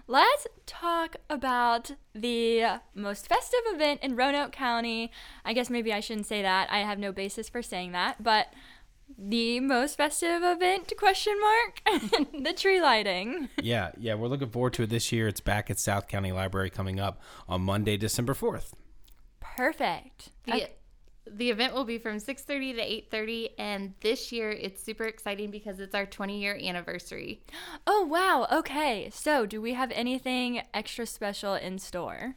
let's 0.07 0.47
talk 0.67 1.17
about 1.31 1.93
the 2.15 2.81
most 2.95 3.27
festive 3.27 3.61
event 3.67 4.01
in 4.03 4.17
Roanoke 4.17 4.53
County. 4.53 5.11
I 5.45 5.55
guess 5.55 5.71
maybe 5.71 5.93
I 5.93 6.01
shouldn't 6.01 6.27
say 6.27 6.43
that. 6.43 6.69
I 6.71 6.81
have 6.81 6.99
no 6.99 7.13
basis 7.13 7.49
for 7.49 7.63
saying 7.63 7.93
that, 7.93 8.23
but 8.23 8.49
the 9.19 9.61
most 9.61 9.97
festive 9.97 10.43
event 10.43 10.93
question 10.97 11.35
mark 11.41 11.83
the 12.43 12.53
tree 12.53 12.81
lighting. 12.81 13.49
Yeah 13.63 13.91
yeah 13.99 14.15
we're 14.15 14.29
looking 14.29 14.51
forward 14.51 14.73
to 14.75 14.85
it 14.85 14.91
this 14.91 15.13
year. 15.13 15.29
It's 15.29 15.41
back 15.41 15.71
at 15.71 15.79
south 15.79 16.09
county 16.09 16.33
library 16.33 16.71
coming 16.71 16.99
up 17.01 17.21
on 17.49 17.63
monday 17.63 17.97
december 17.97 18.35
4th 18.35 18.73
perfect. 19.61 20.31
The, 20.45 20.55
okay. 20.55 20.73
the 21.31 21.51
event 21.51 21.75
will 21.75 21.85
be 21.85 21.99
from 21.99 22.17
6.30 22.17 22.77
to 22.77 23.17
8.30 23.17 23.51
and 23.59 23.95
this 24.01 24.33
year 24.33 24.51
it's 24.51 24.83
super 24.83 25.05
exciting 25.05 25.51
because 25.51 25.81
it's 25.81 25.95
our 25.95 26.07
20 26.07 26.41
year 26.41 26.59
anniversary. 26.63 27.43
Oh 27.87 28.05
wow. 28.05 28.47
Okay. 28.51 29.11
So 29.13 29.47
do 29.47 29.61
we 29.61 29.75
have 29.75 29.91
anything 29.93 30.63
extra 30.73 31.07
special 31.07 31.55
in 31.55 31.79
store 31.79 32.37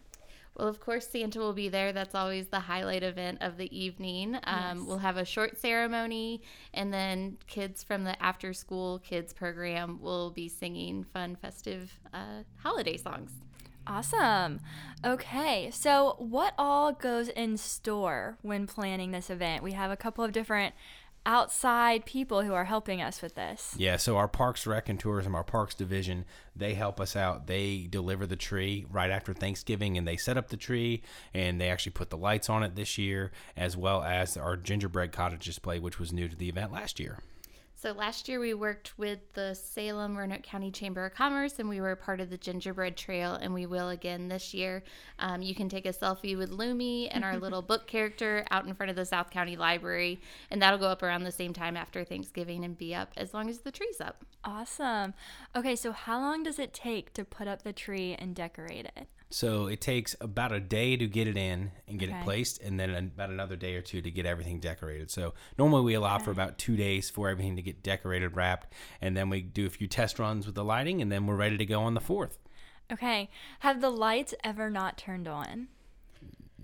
well, 0.56 0.68
of 0.68 0.80
course, 0.80 1.08
Santa 1.08 1.40
will 1.40 1.54
be 1.54 1.70
there. 1.70 1.92
That's 1.92 2.14
always 2.14 2.48
the 2.48 2.60
highlight 2.60 3.04
event 3.04 3.40
of 3.42 3.58
the 3.58 3.76
evening. 3.78 4.36
Um, 4.44 4.78
yes. 4.78 4.88
We'll 4.88 4.98
have 5.00 5.18
a 5.18 5.26
short 5.26 5.60
ceremony, 5.60 6.42
and 6.74 6.94
then 6.94 7.38
kids 7.48 7.84
from 7.84 8.04
the 8.04 8.22
after 8.22 8.54
school 8.54 9.00
kids 9.00 9.34
program 9.34 10.00
will 10.02 10.30
be 10.30 10.48
singing 10.48 11.04
fun, 11.04 11.36
festive 11.36 12.00
uh, 12.14 12.44
holiday 12.58 12.98
songs. 12.98 13.32
Awesome. 13.86 14.62
Okay, 15.04 15.70
so 15.72 16.16
what 16.18 16.54
all 16.58 16.94
goes 16.94 17.28
in 17.28 17.58
store 17.58 18.38
when 18.42 18.66
planning 18.66 19.12
this 19.12 19.30
event? 19.30 19.62
We 19.62 19.74
have 19.74 19.92
a 19.92 19.98
couple 19.98 20.24
of 20.24 20.32
different 20.32 20.74
outside 21.26 22.06
people 22.06 22.42
who 22.42 22.54
are 22.54 22.66
helping 22.66 23.02
us 23.02 23.22
with 23.22 23.36
this. 23.36 23.76
Yeah, 23.78 23.98
so 23.98 24.18
our 24.18 24.28
Parks 24.28 24.68
Rec 24.68 24.90
and 24.90 25.00
Tourism, 25.00 25.36
our 25.36 25.44
Parks 25.44 25.76
Division, 25.76 26.26
they 26.56 26.74
help 26.74 27.00
us 27.00 27.16
out. 27.16 27.48
They 27.48 27.88
deliver 27.90 28.26
the 28.26 28.36
tree 28.36 28.86
right 28.92 29.12
after 29.12 29.34
Thanksgiving 29.34 29.98
and 29.98 30.08
they 30.08 30.18
set 30.18 30.38
up 30.38 30.50
the 30.50 30.58
tree 30.58 31.02
and 31.34 31.60
they 31.60 31.70
actually 31.70 31.94
put 31.94 32.10
the 32.10 32.18
lights 32.18 32.50
on 32.50 32.64
it 32.64 32.76
this 32.76 32.98
year, 32.98 33.32
as 33.56 33.78
well 33.78 34.04
as 34.04 34.38
our 34.38 34.58
gingerbread 34.58 35.12
cottage 35.12 35.46
display, 35.46 35.80
which 35.80 36.00
was 36.00 36.14
new 36.14 36.28
to 36.28 36.36
the 36.36 36.50
event 36.50 36.72
last 36.72 37.00
year. 37.00 37.20
So 37.84 37.92
last 37.92 38.30
year 38.30 38.40
we 38.40 38.54
worked 38.54 38.98
with 38.98 39.20
the 39.34 39.54
Salem 39.54 40.18
Roanoke 40.18 40.42
County 40.42 40.72
Chamber 40.72 41.06
of 41.06 41.16
Commerce 41.16 41.60
and 41.60 41.68
we 41.68 41.82
were 41.82 41.98
part 41.98 42.22
of 42.22 42.30
the 42.30 42.38
Gingerbread 42.38 42.96
Trail 42.96 43.34
and 43.34 43.54
we 43.54 43.66
will 43.66 43.90
again 43.90 44.30
this 44.30 44.54
year. 44.54 44.84
Um, 45.20 45.42
you 45.42 45.54
can 45.54 45.68
take 45.68 45.86
a 45.86 45.90
selfie 45.90 46.38
with 46.38 46.50
Lumi 46.50 47.10
and 47.12 47.26
our 47.26 47.36
little 47.36 47.62
book 47.62 47.86
character 47.86 48.46
out 48.52 48.66
in 48.66 48.74
front 48.74 48.90
of 48.90 48.96
the 48.96 49.04
South 49.04 49.32
County 49.32 49.58
Library 49.58 50.22
and 50.50 50.62
that'll 50.62 50.80
go 50.80 50.88
up 50.88 51.04
around 51.04 51.26
the 51.26 51.32
same 51.34 51.52
time 51.52 51.76
after 51.76 52.06
Thanksgiving 52.06 52.64
and 52.64 52.78
be 52.78 52.96
up 52.96 53.12
as 53.18 53.34
long 53.34 53.50
as 53.50 53.58
the 53.58 53.72
tree's 53.72 54.00
up. 54.00 54.24
Awesome. 54.46 55.14
Okay, 55.54 55.76
so 55.76 55.92
how 55.92 56.22
long 56.22 56.42
does 56.42 56.60
it 56.60 56.74
take 56.74 57.12
to 57.16 57.26
put 57.26 57.50
up 57.50 57.64
the 57.64 57.74
tree 57.74 58.16
and 58.18 58.34
decorate 58.34 58.86
it? 58.96 59.10
So 59.34 59.66
it 59.66 59.82
takes 59.82 60.16
about 60.22 60.52
a 60.52 60.60
day 60.60 60.96
to 60.96 61.08
get 61.08 61.28
it 61.28 61.38
in 61.38 61.72
and 61.88 61.98
get 61.98 62.10
okay. 62.10 62.20
it 62.20 62.24
placed, 62.24 62.62
and 62.62 62.80
then 62.80 62.92
about 62.92 63.32
another 63.32 63.56
day 63.56 63.74
or 63.74 63.82
two 63.82 64.00
to 64.00 64.12
get 64.12 64.28
everything 64.28 64.60
decorated. 64.60 65.10
So 65.10 65.34
normally 65.58 65.82
we 65.82 65.96
allow 65.96 66.18
okay. 66.18 66.26
for 66.26 66.32
about 66.32 66.60
two 66.60 66.76
days 66.76 67.10
for 67.10 67.30
everything 67.30 67.56
to 67.56 67.64
get 67.64 67.82
decorated, 67.82 68.36
wrapped, 68.36 68.72
and 69.02 69.18
then 69.18 69.32
we 69.32 69.42
do 69.42 69.66
a 69.66 69.72
few 69.72 69.88
test 69.88 70.20
runs 70.20 70.46
with 70.46 70.54
the 70.54 70.64
lighting, 70.64 71.02
and 71.02 71.12
then 71.12 71.26
we're 71.26 71.36
ready 71.36 71.58
to 71.58 71.66
go 71.66 71.82
on 71.82 71.96
the 71.96 72.00
fourth. 72.00 72.38
Okay. 72.92 73.32
Have 73.62 73.82
the 73.82 73.90
lights 73.90 74.36
ever 74.44 74.70
not 74.70 75.00
turned 75.00 75.28
on? 75.28 75.68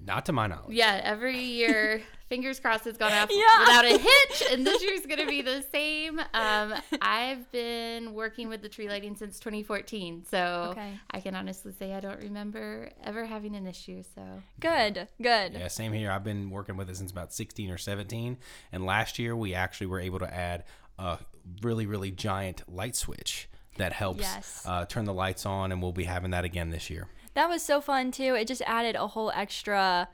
Not 0.05 0.25
to 0.25 0.33
my 0.33 0.47
knowledge. 0.47 0.75
Yeah, 0.75 0.99
every 1.03 1.39
year, 1.39 2.01
fingers 2.29 2.59
crossed, 2.59 2.87
it's 2.87 2.97
gone 2.97 3.11
off 3.11 3.29
yeah. 3.31 3.59
without 3.59 3.85
a 3.85 3.97
hitch, 3.97 4.43
and 4.51 4.65
this 4.65 4.81
year's 4.83 5.05
going 5.05 5.19
to 5.19 5.27
be 5.27 5.41
the 5.41 5.63
same. 5.71 6.19
Um, 6.33 6.73
I've 7.01 7.51
been 7.51 8.13
working 8.13 8.49
with 8.49 8.61
the 8.61 8.69
tree 8.69 8.87
lighting 8.87 9.15
since 9.15 9.39
2014, 9.39 10.25
so 10.29 10.69
okay. 10.71 10.99
I 11.11 11.19
can 11.19 11.35
honestly 11.35 11.73
say 11.73 11.93
I 11.93 11.99
don't 11.99 12.19
remember 12.19 12.91
ever 13.03 13.25
having 13.25 13.55
an 13.55 13.67
issue. 13.67 14.03
So 14.15 14.21
good, 14.59 15.07
good. 15.21 15.53
Yeah, 15.53 15.67
same 15.67 15.93
here. 15.93 16.11
I've 16.11 16.23
been 16.23 16.49
working 16.49 16.77
with 16.77 16.89
it 16.89 16.97
since 16.97 17.11
about 17.11 17.33
16 17.33 17.69
or 17.69 17.77
17, 17.77 18.37
and 18.71 18.85
last 18.85 19.19
year 19.19 19.35
we 19.35 19.53
actually 19.53 19.87
were 19.87 19.99
able 19.99 20.19
to 20.19 20.33
add 20.33 20.63
a 20.97 21.19
really, 21.61 21.85
really 21.85 22.11
giant 22.11 22.63
light 22.67 22.95
switch 22.95 23.49
that 23.77 23.93
helps 23.93 24.21
yes. 24.21 24.63
uh, 24.65 24.85
turn 24.85 25.05
the 25.05 25.13
lights 25.13 25.45
on, 25.45 25.71
and 25.71 25.81
we'll 25.81 25.91
be 25.91 26.03
having 26.03 26.31
that 26.31 26.45
again 26.45 26.69
this 26.69 26.89
year 26.89 27.07
that 27.39 27.47
was 27.47 27.63
so 27.63 27.79
fun 27.79 28.11
too. 28.11 28.35
It 28.35 28.47
just 28.47 28.61
added 28.63 28.97
a 28.97 29.07
whole 29.07 29.31
extra 29.33 30.09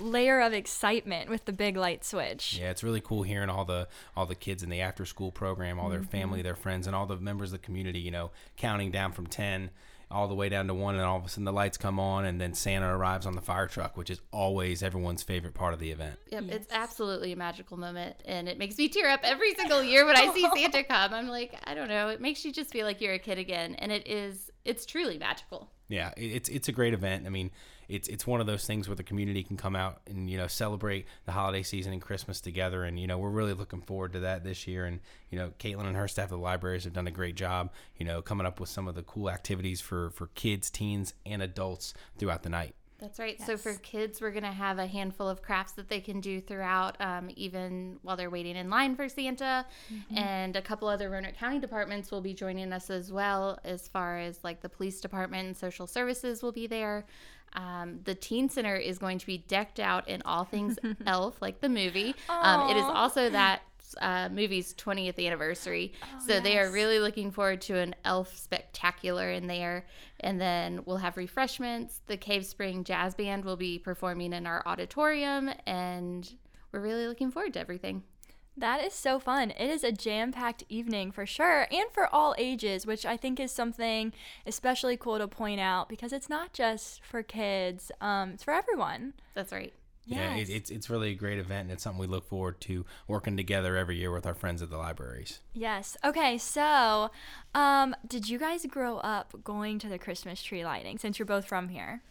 layer 0.00 0.40
of 0.40 0.54
excitement 0.54 1.28
with 1.28 1.44
the 1.44 1.52
big 1.52 1.76
light 1.76 2.06
switch. 2.06 2.58
Yeah, 2.58 2.70
it's 2.70 2.82
really 2.82 3.02
cool 3.02 3.22
hearing 3.22 3.50
all 3.50 3.66
the 3.66 3.86
all 4.16 4.24
the 4.24 4.34
kids 4.34 4.62
in 4.62 4.70
the 4.70 4.80
after 4.80 5.04
school 5.04 5.30
program, 5.30 5.78
all 5.78 5.90
their 5.90 6.00
mm-hmm. 6.00 6.08
family, 6.08 6.42
their 6.42 6.56
friends, 6.56 6.86
and 6.86 6.96
all 6.96 7.04
the 7.04 7.18
members 7.18 7.52
of 7.52 7.60
the 7.60 7.66
community. 7.66 8.00
You 8.00 8.10
know, 8.10 8.30
counting 8.56 8.90
down 8.90 9.12
from 9.12 9.26
ten 9.26 9.68
all 10.10 10.26
the 10.26 10.34
way 10.34 10.48
down 10.48 10.66
to 10.66 10.74
one, 10.74 10.96
and 10.96 11.04
all 11.04 11.18
of 11.18 11.24
a 11.24 11.28
sudden 11.28 11.44
the 11.44 11.52
lights 11.52 11.76
come 11.76 12.00
on, 12.00 12.24
and 12.24 12.40
then 12.40 12.52
Santa 12.52 12.96
arrives 12.96 13.26
on 13.26 13.34
the 13.34 13.40
fire 13.40 13.68
truck, 13.68 13.96
which 13.96 14.10
is 14.10 14.20
always 14.32 14.82
everyone's 14.82 15.22
favorite 15.22 15.54
part 15.54 15.72
of 15.72 15.78
the 15.78 15.90
event. 15.90 16.18
Yep, 16.30 16.44
yes. 16.46 16.56
it's 16.56 16.72
absolutely 16.72 17.32
a 17.32 17.36
magical 17.36 17.76
moment, 17.76 18.16
and 18.24 18.48
it 18.48 18.58
makes 18.58 18.76
me 18.76 18.88
tear 18.88 19.08
up 19.08 19.20
every 19.22 19.54
single 19.54 19.82
year 19.82 20.04
when 20.04 20.16
I 20.16 20.32
see 20.34 20.48
Santa 20.54 20.82
come. 20.88 21.14
I'm 21.14 21.28
like, 21.28 21.54
I 21.64 21.74
don't 21.74 21.88
know, 21.88 22.08
it 22.08 22.20
makes 22.20 22.44
you 22.44 22.52
just 22.52 22.72
feel 22.72 22.86
like 22.86 23.00
you're 23.00 23.14
a 23.14 23.20
kid 23.20 23.38
again, 23.38 23.76
and 23.76 23.92
it 23.92 24.08
is, 24.08 24.49
it's 24.64 24.84
truly 24.86 25.18
magical. 25.18 25.70
Yeah, 25.88 26.12
it's 26.16 26.48
it's 26.48 26.68
a 26.68 26.72
great 26.72 26.94
event. 26.94 27.26
I 27.26 27.30
mean, 27.30 27.50
it's 27.88 28.06
it's 28.08 28.26
one 28.26 28.40
of 28.40 28.46
those 28.46 28.64
things 28.64 28.88
where 28.88 28.94
the 28.94 29.02
community 29.02 29.42
can 29.42 29.56
come 29.56 29.74
out 29.74 30.00
and 30.06 30.30
you 30.30 30.38
know 30.38 30.46
celebrate 30.46 31.06
the 31.26 31.32
holiday 31.32 31.62
season 31.62 31.92
and 31.92 32.00
Christmas 32.00 32.40
together, 32.40 32.84
and 32.84 32.98
you 32.98 33.06
know 33.06 33.18
we're 33.18 33.30
really 33.30 33.54
looking 33.54 33.80
forward 33.80 34.12
to 34.12 34.20
that 34.20 34.44
this 34.44 34.68
year. 34.68 34.84
And 34.84 35.00
you 35.30 35.38
know, 35.38 35.52
Caitlin 35.58 35.86
and 35.86 35.96
her 35.96 36.06
staff 36.06 36.24
at 36.24 36.30
the 36.30 36.38
libraries 36.38 36.84
have 36.84 36.92
done 36.92 37.08
a 37.08 37.12
great 37.12 37.34
job, 37.34 37.70
you 37.96 38.06
know, 38.06 38.22
coming 38.22 38.46
up 38.46 38.60
with 38.60 38.68
some 38.68 38.86
of 38.86 38.94
the 38.94 39.02
cool 39.02 39.28
activities 39.28 39.80
for 39.80 40.10
for 40.10 40.28
kids, 40.28 40.70
teens, 40.70 41.14
and 41.26 41.42
adults 41.42 41.92
throughout 42.18 42.44
the 42.44 42.50
night. 42.50 42.74
That's 43.00 43.18
right. 43.18 43.36
Yes. 43.38 43.46
So 43.46 43.56
for 43.56 43.74
kids, 43.74 44.20
we're 44.20 44.30
going 44.30 44.44
to 44.44 44.52
have 44.52 44.78
a 44.78 44.86
handful 44.86 45.28
of 45.28 45.42
crafts 45.42 45.72
that 45.72 45.88
they 45.88 46.00
can 46.00 46.20
do 46.20 46.40
throughout, 46.40 47.00
um, 47.00 47.30
even 47.36 47.98
while 48.02 48.16
they're 48.16 48.30
waiting 48.30 48.56
in 48.56 48.68
line 48.68 48.94
for 48.94 49.08
Santa. 49.08 49.64
Mm-hmm. 49.92 50.18
And 50.18 50.56
a 50.56 50.62
couple 50.62 50.88
other 50.88 51.08
Roanoke 51.08 51.36
County 51.36 51.58
departments 51.58 52.10
will 52.10 52.20
be 52.20 52.34
joining 52.34 52.72
us 52.72 52.90
as 52.90 53.10
well, 53.10 53.58
as 53.64 53.88
far 53.88 54.18
as 54.18 54.44
like 54.44 54.60
the 54.60 54.68
police 54.68 55.00
department 55.00 55.46
and 55.46 55.56
social 55.56 55.86
services 55.86 56.42
will 56.42 56.52
be 56.52 56.66
there. 56.66 57.06
Um, 57.54 58.00
the 58.04 58.14
teen 58.14 58.48
center 58.48 58.76
is 58.76 58.98
going 58.98 59.18
to 59.18 59.26
be 59.26 59.38
decked 59.38 59.80
out 59.80 60.08
in 60.08 60.22
all 60.24 60.44
things 60.44 60.78
elf, 61.06 61.40
like 61.42 61.60
the 61.60 61.68
movie. 61.68 62.14
Um, 62.28 62.70
it 62.70 62.76
is 62.76 62.84
also 62.84 63.28
that 63.30 63.62
uh, 64.00 64.28
movie's 64.30 64.74
20th 64.74 65.24
anniversary. 65.24 65.92
Oh, 66.02 66.18
so 66.26 66.34
yes. 66.34 66.42
they 66.42 66.58
are 66.58 66.70
really 66.70 66.98
looking 66.98 67.30
forward 67.30 67.60
to 67.62 67.76
an 67.76 67.94
elf 68.04 68.36
spectacular 68.36 69.30
in 69.30 69.46
there. 69.46 69.86
And 70.20 70.40
then 70.40 70.82
we'll 70.84 70.98
have 70.98 71.16
refreshments. 71.16 72.00
The 72.06 72.16
Cave 72.16 72.44
Spring 72.44 72.84
Jazz 72.84 73.14
Band 73.14 73.44
will 73.44 73.56
be 73.56 73.78
performing 73.78 74.32
in 74.32 74.46
our 74.46 74.62
auditorium. 74.66 75.50
And 75.66 76.30
we're 76.72 76.80
really 76.80 77.06
looking 77.06 77.30
forward 77.30 77.54
to 77.54 77.60
everything. 77.60 78.02
That 78.56 78.84
is 78.84 78.92
so 78.92 79.18
fun. 79.18 79.52
It 79.52 79.70
is 79.70 79.84
a 79.84 79.92
jam 79.92 80.32
packed 80.32 80.64
evening 80.68 81.12
for 81.12 81.24
sure, 81.24 81.66
and 81.70 81.90
for 81.92 82.12
all 82.14 82.34
ages, 82.36 82.84
which 82.84 83.06
I 83.06 83.16
think 83.16 83.40
is 83.40 83.52
something 83.52 84.12
especially 84.46 84.96
cool 84.98 85.18
to 85.18 85.28
point 85.28 85.60
out 85.60 85.88
because 85.88 86.12
it's 86.12 86.28
not 86.28 86.52
just 86.52 87.02
for 87.02 87.22
kids, 87.22 87.90
um, 88.02 88.32
it's 88.32 88.44
for 88.44 88.52
everyone. 88.52 89.14
That's 89.34 89.52
right. 89.52 89.72
Yeah, 90.06 90.34
it, 90.34 90.48
it's 90.48 90.70
it's 90.70 90.90
really 90.90 91.10
a 91.10 91.14
great 91.14 91.38
event, 91.38 91.62
and 91.62 91.72
it's 91.72 91.82
something 91.82 92.00
we 92.00 92.06
look 92.06 92.28
forward 92.28 92.60
to 92.62 92.84
working 93.06 93.36
together 93.36 93.76
every 93.76 93.96
year 93.96 94.10
with 94.10 94.26
our 94.26 94.34
friends 94.34 94.62
at 94.62 94.70
the 94.70 94.76
libraries. 94.76 95.40
Yes. 95.52 95.96
Okay. 96.04 96.38
So, 96.38 97.10
um, 97.54 97.94
did 98.06 98.28
you 98.28 98.38
guys 98.38 98.66
grow 98.66 98.98
up 98.98 99.34
going 99.44 99.78
to 99.80 99.88
the 99.88 99.98
Christmas 99.98 100.42
tree 100.42 100.64
lighting? 100.64 100.98
Since 100.98 101.18
you're 101.18 101.26
both 101.26 101.46
from 101.46 101.68
here. 101.68 102.02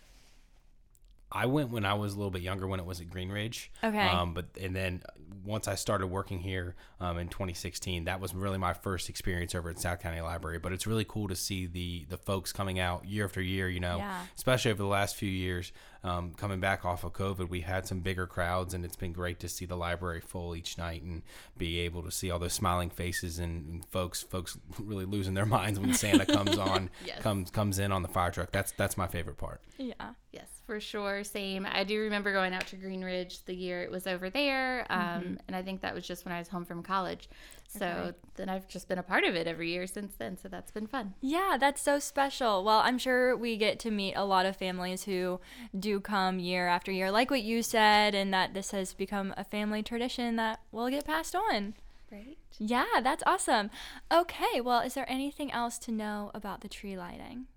I 1.32 1.46
went 1.46 1.70
when 1.70 1.86
I 1.86 1.94
was 1.94 2.14
a 2.14 2.18
little 2.18 2.32
bit 2.32 2.42
younger 2.42 2.68
when 2.68 2.80
it 2.80 2.86
was 2.86 3.02
at 3.02 3.10
Greenridge. 3.10 3.68
Okay. 3.84 4.08
Um, 4.08 4.34
but 4.34 4.46
and 4.60 4.76
then 4.76 5.04
once 5.44 5.68
I 5.68 5.76
started 5.76 6.08
working 6.08 6.40
here 6.40 6.76
um, 7.00 7.18
in 7.18 7.28
2016, 7.28 8.06
that 8.06 8.20
was 8.20 8.34
really 8.34 8.58
my 8.58 8.74
first 8.74 9.10
experience 9.10 9.56
over 9.56 9.70
at 9.70 9.80
South 9.80 10.00
County 10.00 10.22
Library. 10.22 10.60
But 10.60 10.74
it's 10.74 10.88
really 10.88 11.06
cool 11.06 11.28
to 11.28 11.36
see 11.36 11.66
the 11.66 12.06
the 12.10 12.18
folks 12.18 12.52
coming 12.52 12.80
out 12.80 13.06
year 13.06 13.26
after 13.26 13.42
year. 13.42 13.70
You 13.70 13.80
know, 13.80 13.98
yeah. 13.98 14.22
especially 14.36 14.72
over 14.72 14.84
the 14.84 14.90
last 14.90 15.16
few 15.16 15.30
years, 15.30 15.72
um, 16.04 16.34
coming 16.34 16.60
back 16.60 16.86
off 16.86 17.04
of 17.04 17.14
COVID, 17.14 17.50
we 17.50 17.62
had 17.62 17.88
some 17.88 18.00
bigger 18.00 18.28
crowds, 18.28 18.74
and 18.74 18.86
it's 18.86 18.96
been 18.96 19.14
great 19.14 19.40
to 19.40 19.50
see 19.50 19.66
the 19.66 19.78
library 19.78 20.22
full 20.22 20.56
each 20.56 20.78
night 20.78 21.02
and 21.02 21.24
be 21.58 21.80
able 21.80 22.04
to 22.04 22.12
see 22.12 22.32
all 22.32 22.40
those 22.40 22.54
smiling 22.54 22.90
faces 22.90 23.40
and, 23.40 23.68
and 23.68 23.86
folks 23.86 24.22
folks 24.22 24.58
really 24.80 25.06
losing 25.06 25.34
their 25.34 25.46
minds 25.46 25.80
when 25.80 25.94
Santa 25.94 26.26
comes 26.26 26.58
on 26.58 26.90
yes. 27.06 27.22
comes 27.22 27.52
comes 27.52 27.80
in 27.80 27.92
on 27.92 28.02
the 28.02 28.10
fire 28.10 28.32
truck. 28.32 28.52
That's 28.52 28.72
that's 28.72 28.98
my 28.98 29.08
favorite 29.08 29.38
part. 29.38 29.62
Yeah. 29.78 29.94
Yes 30.32 30.59
for 30.70 30.80
sure. 30.80 31.24
Same. 31.24 31.66
I 31.66 31.84
do 31.84 32.00
remember 32.00 32.32
going 32.32 32.54
out 32.54 32.68
to 32.68 32.76
Greenridge 32.76 33.44
the 33.46 33.56
year 33.56 33.82
it 33.82 33.90
was 33.90 34.06
over 34.06 34.30
there. 34.30 34.86
Um, 34.88 35.00
mm-hmm. 35.02 35.34
And 35.48 35.56
I 35.56 35.64
think 35.64 35.82
that 35.82 35.96
was 35.96 36.06
just 36.06 36.26
when 36.26 36.32
I 36.32 36.38
was 36.38 36.48
home 36.48 36.64
from 36.64 36.84
college. 36.84 37.28
So 37.68 37.88
okay. 37.88 38.18
then 38.36 38.50
I've 38.50 38.68
just 38.68 38.88
been 38.88 39.00
a 39.00 39.04
part 39.04 39.24
of 39.24 39.34
it 39.34 39.48
every 39.48 39.72
year 39.72 39.88
since 39.88 40.14
then. 40.14 40.38
So 40.38 40.48
that's 40.48 40.70
been 40.70 40.86
fun. 40.86 41.16
Yeah, 41.22 41.58
that's 41.60 41.82
so 41.82 41.98
special. 41.98 42.64
Well, 42.64 42.82
I'm 42.82 43.00
sure 43.00 43.36
we 43.36 43.58
get 43.58 43.80
to 43.80 43.90
meet 43.90 44.14
a 44.14 44.24
lot 44.26 44.46
of 44.46 44.58
families 44.58 45.06
who 45.06 45.40
do 45.78 46.00
come 46.00 46.38
year 46.38 46.68
after 46.68 46.92
year, 46.92 47.10
like 47.10 47.32
what 47.32 47.42
you 47.42 47.64
said, 47.64 48.14
and 48.14 48.32
that 48.32 48.54
this 48.54 48.70
has 48.70 48.94
become 48.94 49.34
a 49.38 49.44
family 49.44 49.82
tradition 49.82 50.36
that 50.36 50.60
will 50.72 50.90
get 50.92 51.04
passed 51.04 51.36
on. 51.36 51.74
Right. 52.12 52.38
Yeah, 52.60 53.02
that's 53.02 53.24
awesome. 53.26 53.72
Okay, 54.14 54.62
well, 54.62 54.82
is 54.82 54.94
there 54.94 55.10
anything 55.10 55.52
else 55.52 55.80
to 55.80 55.92
know 55.92 56.30
about 56.36 56.62
the 56.62 56.70
tree 56.70 56.96
lighting? 56.96 57.48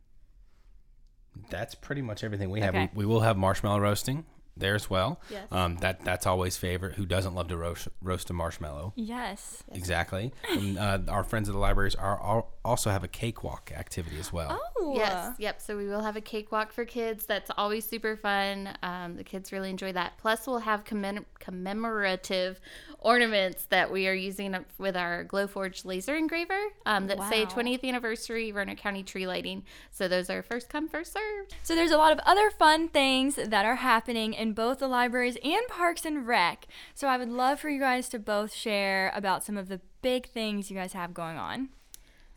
That's 1.51 1.75
pretty 1.75 2.03
much 2.03 2.25
everything 2.25 2.51
we 2.51 2.61
have. 2.61 2.75
Okay. 2.75 2.91
We, 2.95 3.05
we 3.05 3.13
will 3.13 3.21
have 3.21 3.37
marshmallow 3.37 3.81
roasting 3.81 4.25
there 4.57 4.75
as 4.75 4.91
well. 4.91 5.21
Yes. 5.31 5.47
Um, 5.51 5.77
that 5.79 6.05
that's 6.05 6.27
always 6.27 6.57
favorite. 6.57 6.95
Who 6.97 7.07
doesn't 7.07 7.35
love 7.35 7.49
to 7.49 7.57
roast 7.57 7.89
roast 8.03 8.29
a 8.31 8.33
marshmallow? 8.33 8.93
Yes. 8.97 9.65
Exactly. 9.73 10.33
and 10.51 10.79
uh, 10.79 10.99
our 11.09 11.25
friends 11.25 11.49
at 11.49 11.53
the 11.53 11.59
libraries 11.59 11.95
are, 11.95 12.19
are 12.21 12.45
also 12.65 12.91
have 12.91 13.03
a 13.03 13.09
cakewalk 13.09 13.73
activity 13.75 14.19
as 14.19 14.33
well. 14.33 14.61
Oh. 14.77 14.95
Yes, 14.95 15.37
yep. 15.39 15.61
So 15.61 15.77
we 15.77 15.87
will 15.87 16.03
have 16.03 16.17
a 16.17 16.21
cakewalk 16.21 16.73
for 16.73 16.85
kids. 16.85 17.25
That's 17.25 17.51
always 17.57 17.85
super 17.85 18.17
fun. 18.17 18.77
Um, 18.83 19.17
the 19.17 19.25
kids 19.25 19.53
really 19.53 19.71
enjoy 19.71 19.93
that. 19.93 20.19
Plus, 20.19 20.47
we'll 20.47 20.59
have 20.59 20.85
commem- 20.85 21.25
commemorative 21.39 22.61
ornaments 23.05 23.67
that 23.67 23.91
we 23.91 24.09
are 24.09 24.15
using 24.15 24.55
up 24.55 24.65
with 24.79 24.97
our 24.97 25.25
Glowforge 25.25 25.85
laser 25.85 26.17
engraver 26.17 26.61
um, 26.87 27.07
that 27.09 27.19
say 27.29 27.45
20th 27.45 27.85
anniversary 27.85 28.53
Roanoke 28.53 28.79
County 28.79 29.03
tree 29.03 29.27
lighting. 29.27 29.65
So 29.91 30.09
those 30.09 30.31
are 30.31 30.43
first 30.43 30.69
come, 30.69 30.89
first 30.89 31.13
served. 31.13 31.55
So 31.63 31.75
there's 31.75 31.91
a 31.91 31.97
lot 31.97 32.13
of 32.13 32.19
other 32.21 32.51
fun 32.51 32.89
things 32.89 33.37
that 33.37 33.65
are 33.65 33.77
happening 33.77 34.35
in 34.35 34.53
both 34.53 34.79
the 34.79 34.89
libraries 34.89 35.37
and 35.45 35.67
Parks 35.69 36.05
and 36.05 36.27
Rec. 36.27 36.67
So 36.95 37.09
I 37.09 37.17
would 37.17 37.29
love 37.29 37.61
for 37.61 37.69
you 37.69 37.81
guys 37.81 38.09
to 38.11 38.19
both 38.19 38.55
share 38.55 39.13
about 39.15 39.45
some 39.45 39.57
of 39.57 39.69
the 39.69 39.81
big 40.03 40.29
things 40.29 40.71
you 40.71 40.77
guys 40.77 40.93
have 40.93 41.15
going 41.15 41.39
on. 41.39 41.69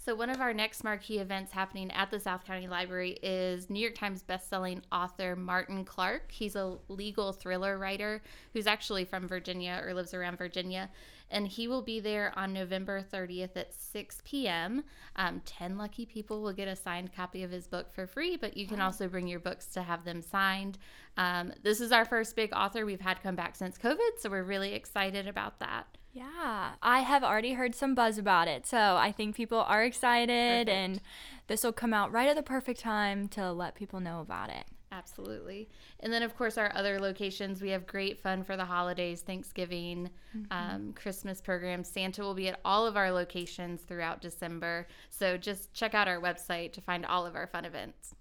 So, 0.06 0.14
one 0.14 0.30
of 0.30 0.40
our 0.40 0.54
next 0.54 0.84
marquee 0.84 1.18
events 1.18 1.52
happening 1.52 1.90
at 1.90 2.12
the 2.12 2.20
South 2.20 2.46
County 2.46 2.68
Library 2.68 3.18
is 3.24 3.72
New 3.72 3.80
York 3.80 3.96
Times 3.96 4.24
bestselling 4.24 4.84
author 4.92 5.36
Martin 5.36 5.84
Clark. 5.84 6.32
He's 6.32 6.56
a 6.56 6.78
legal 6.90 7.34
thriller 7.34 7.80
writer 7.80 8.22
who's 8.54 8.68
actually 8.68 9.06
from 9.06 9.28
Virginia 9.28 9.82
or 9.84 9.96
lives 9.96 10.14
around 10.14 10.38
Virginia. 10.38 10.92
And 11.32 11.48
he 11.48 11.68
will 11.68 11.82
be 11.82 12.00
there 12.00 12.32
on 12.38 12.54
November 12.54 13.02
30th 13.02 13.58
at 13.58 13.74
6 13.74 14.22
p.m. 14.24 14.84
Um, 15.16 15.42
10 15.44 15.76
lucky 15.76 16.06
people 16.06 16.44
will 16.44 16.54
get 16.54 16.68
a 16.68 16.76
signed 16.76 17.12
copy 17.12 17.42
of 17.42 17.50
his 17.50 17.68
book 17.68 17.92
for 17.92 18.06
free, 18.06 18.38
but 18.38 18.56
you 18.56 18.68
can 18.68 18.82
also 18.82 19.08
bring 19.08 19.28
your 19.28 19.40
books 19.40 19.66
to 19.74 19.82
have 19.82 20.06
them 20.06 20.22
signed. 20.22 20.78
Um, 21.18 21.52
this 21.64 21.82
is 21.82 21.92
our 21.92 22.06
first 22.06 22.36
big 22.36 22.54
author 22.54 22.86
we've 22.86 23.02
had 23.02 23.24
come 23.24 23.36
back 23.36 23.56
since 23.56 23.76
COVID, 23.80 24.20
so 24.20 24.30
we're 24.30 24.44
really 24.44 24.76
excited 24.76 25.28
about 25.28 25.58
that. 25.62 25.98
Yeah, 26.16 26.72
I 26.82 27.02
have 27.02 27.26
already 27.26 27.54
heard 27.54 27.76
some 27.76 27.94
buzz 27.94 28.18
about 28.18 28.48
it. 28.48 28.66
So 28.66 28.78
I 28.78 29.12
think 29.12 29.36
people 29.36 29.60
are 29.60 29.84
excited, 29.84 30.70
and 30.70 31.02
this 31.48 31.62
will 31.62 31.74
come 31.74 31.94
out 31.94 32.10
right 32.10 32.30
at 32.30 32.38
the 32.38 32.42
perfect 32.42 32.80
time 32.80 33.28
to 33.30 33.52
let 33.52 33.76
people 33.76 34.00
know 34.00 34.22
about 34.22 34.50
it. 34.50 34.64
Absolutely. 34.94 35.68
And 36.00 36.14
then, 36.14 36.24
of 36.24 36.38
course, 36.38 36.58
our 36.58 36.72
other 36.74 37.02
locations, 37.02 37.62
we 37.62 37.72
have 37.72 37.86
great 37.86 38.18
fun 38.18 38.44
for 38.44 38.56
the 38.56 38.64
holidays, 38.64 39.24
Thanksgiving, 39.24 40.10
um, 40.52 40.94
Christmas 40.94 41.42
programs. 41.42 41.90
Santa 41.90 42.22
will 42.22 42.34
be 42.34 42.48
at 42.48 42.62
all 42.64 42.88
of 42.88 42.96
our 42.96 43.12
locations 43.12 43.82
throughout 43.82 44.22
December. 44.22 44.88
So 45.10 45.36
just 45.36 45.74
check 45.74 45.94
out 45.94 46.08
our 46.08 46.22
website 46.22 46.72
to 46.74 46.82
find 46.82 47.06
all 47.06 47.26
of 47.26 47.36
our 47.36 47.48
fun 47.48 47.66
events. 47.66 48.16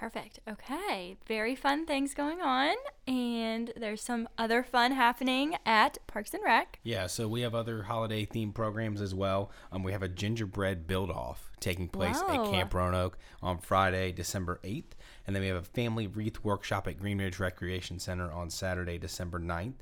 Perfect. 0.00 0.40
Okay. 0.48 1.18
Very 1.28 1.54
fun 1.54 1.84
things 1.84 2.14
going 2.14 2.40
on. 2.40 2.74
And 3.06 3.70
there's 3.76 4.00
some 4.02 4.30
other 4.38 4.62
fun 4.62 4.92
happening 4.92 5.56
at 5.66 5.98
Parks 6.06 6.32
and 6.32 6.42
Rec. 6.42 6.78
Yeah, 6.82 7.06
so 7.06 7.28
we 7.28 7.42
have 7.42 7.54
other 7.54 7.82
holiday 7.82 8.24
themed 8.24 8.54
programs 8.54 9.02
as 9.02 9.14
well. 9.14 9.50
Um, 9.70 9.82
we 9.82 9.92
have 9.92 10.02
a 10.02 10.08
gingerbread 10.08 10.86
build 10.86 11.10
off 11.10 11.50
taking 11.60 11.86
place 11.86 12.16
Wow. 12.26 12.46
at 12.46 12.50
Camp 12.50 12.72
Roanoke 12.72 13.18
on 13.42 13.58
Friday, 13.58 14.10
December 14.10 14.58
8th. 14.64 14.92
And 15.26 15.36
then 15.36 15.42
we 15.42 15.48
have 15.48 15.58
a 15.58 15.62
family 15.62 16.06
wreath 16.06 16.42
workshop 16.42 16.88
at 16.88 16.98
Green 16.98 17.18
Ridge 17.18 17.38
Recreation 17.38 17.98
Center 17.98 18.32
on 18.32 18.48
Saturday, 18.48 18.96
December 18.96 19.38
9th. 19.38 19.74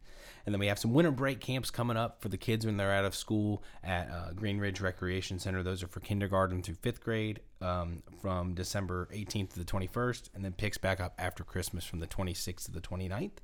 And 0.44 0.52
then 0.52 0.58
we 0.58 0.66
have 0.66 0.80
some 0.80 0.94
winter 0.94 1.12
break 1.12 1.38
camps 1.40 1.70
coming 1.70 1.96
up 1.96 2.20
for 2.20 2.28
the 2.28 2.36
kids 2.36 2.66
when 2.66 2.76
they're 2.76 2.92
out 2.92 3.04
of 3.04 3.14
school 3.14 3.62
at 3.84 4.10
uh, 4.10 4.32
Green 4.32 4.58
Ridge 4.58 4.80
Recreation 4.80 5.38
Center. 5.38 5.62
Those 5.62 5.84
are 5.84 5.88
for 5.88 6.00
kindergarten 6.00 6.60
through 6.60 6.76
fifth 6.82 7.00
grade 7.04 7.38
um, 7.60 8.02
from 8.20 8.54
December 8.54 9.08
18th 9.12 9.50
to 9.54 9.58
the 9.58 9.64
21st, 9.64 10.30
and 10.34 10.44
then 10.44 10.52
picks 10.52 10.78
back 10.78 11.00
up 11.00 11.14
after 11.18 11.44
Christmas 11.44 11.84
from 11.84 12.00
the 12.00 12.06
26th 12.06 12.66
to 12.66 12.72
the 12.72 12.80
29th. 12.80 13.38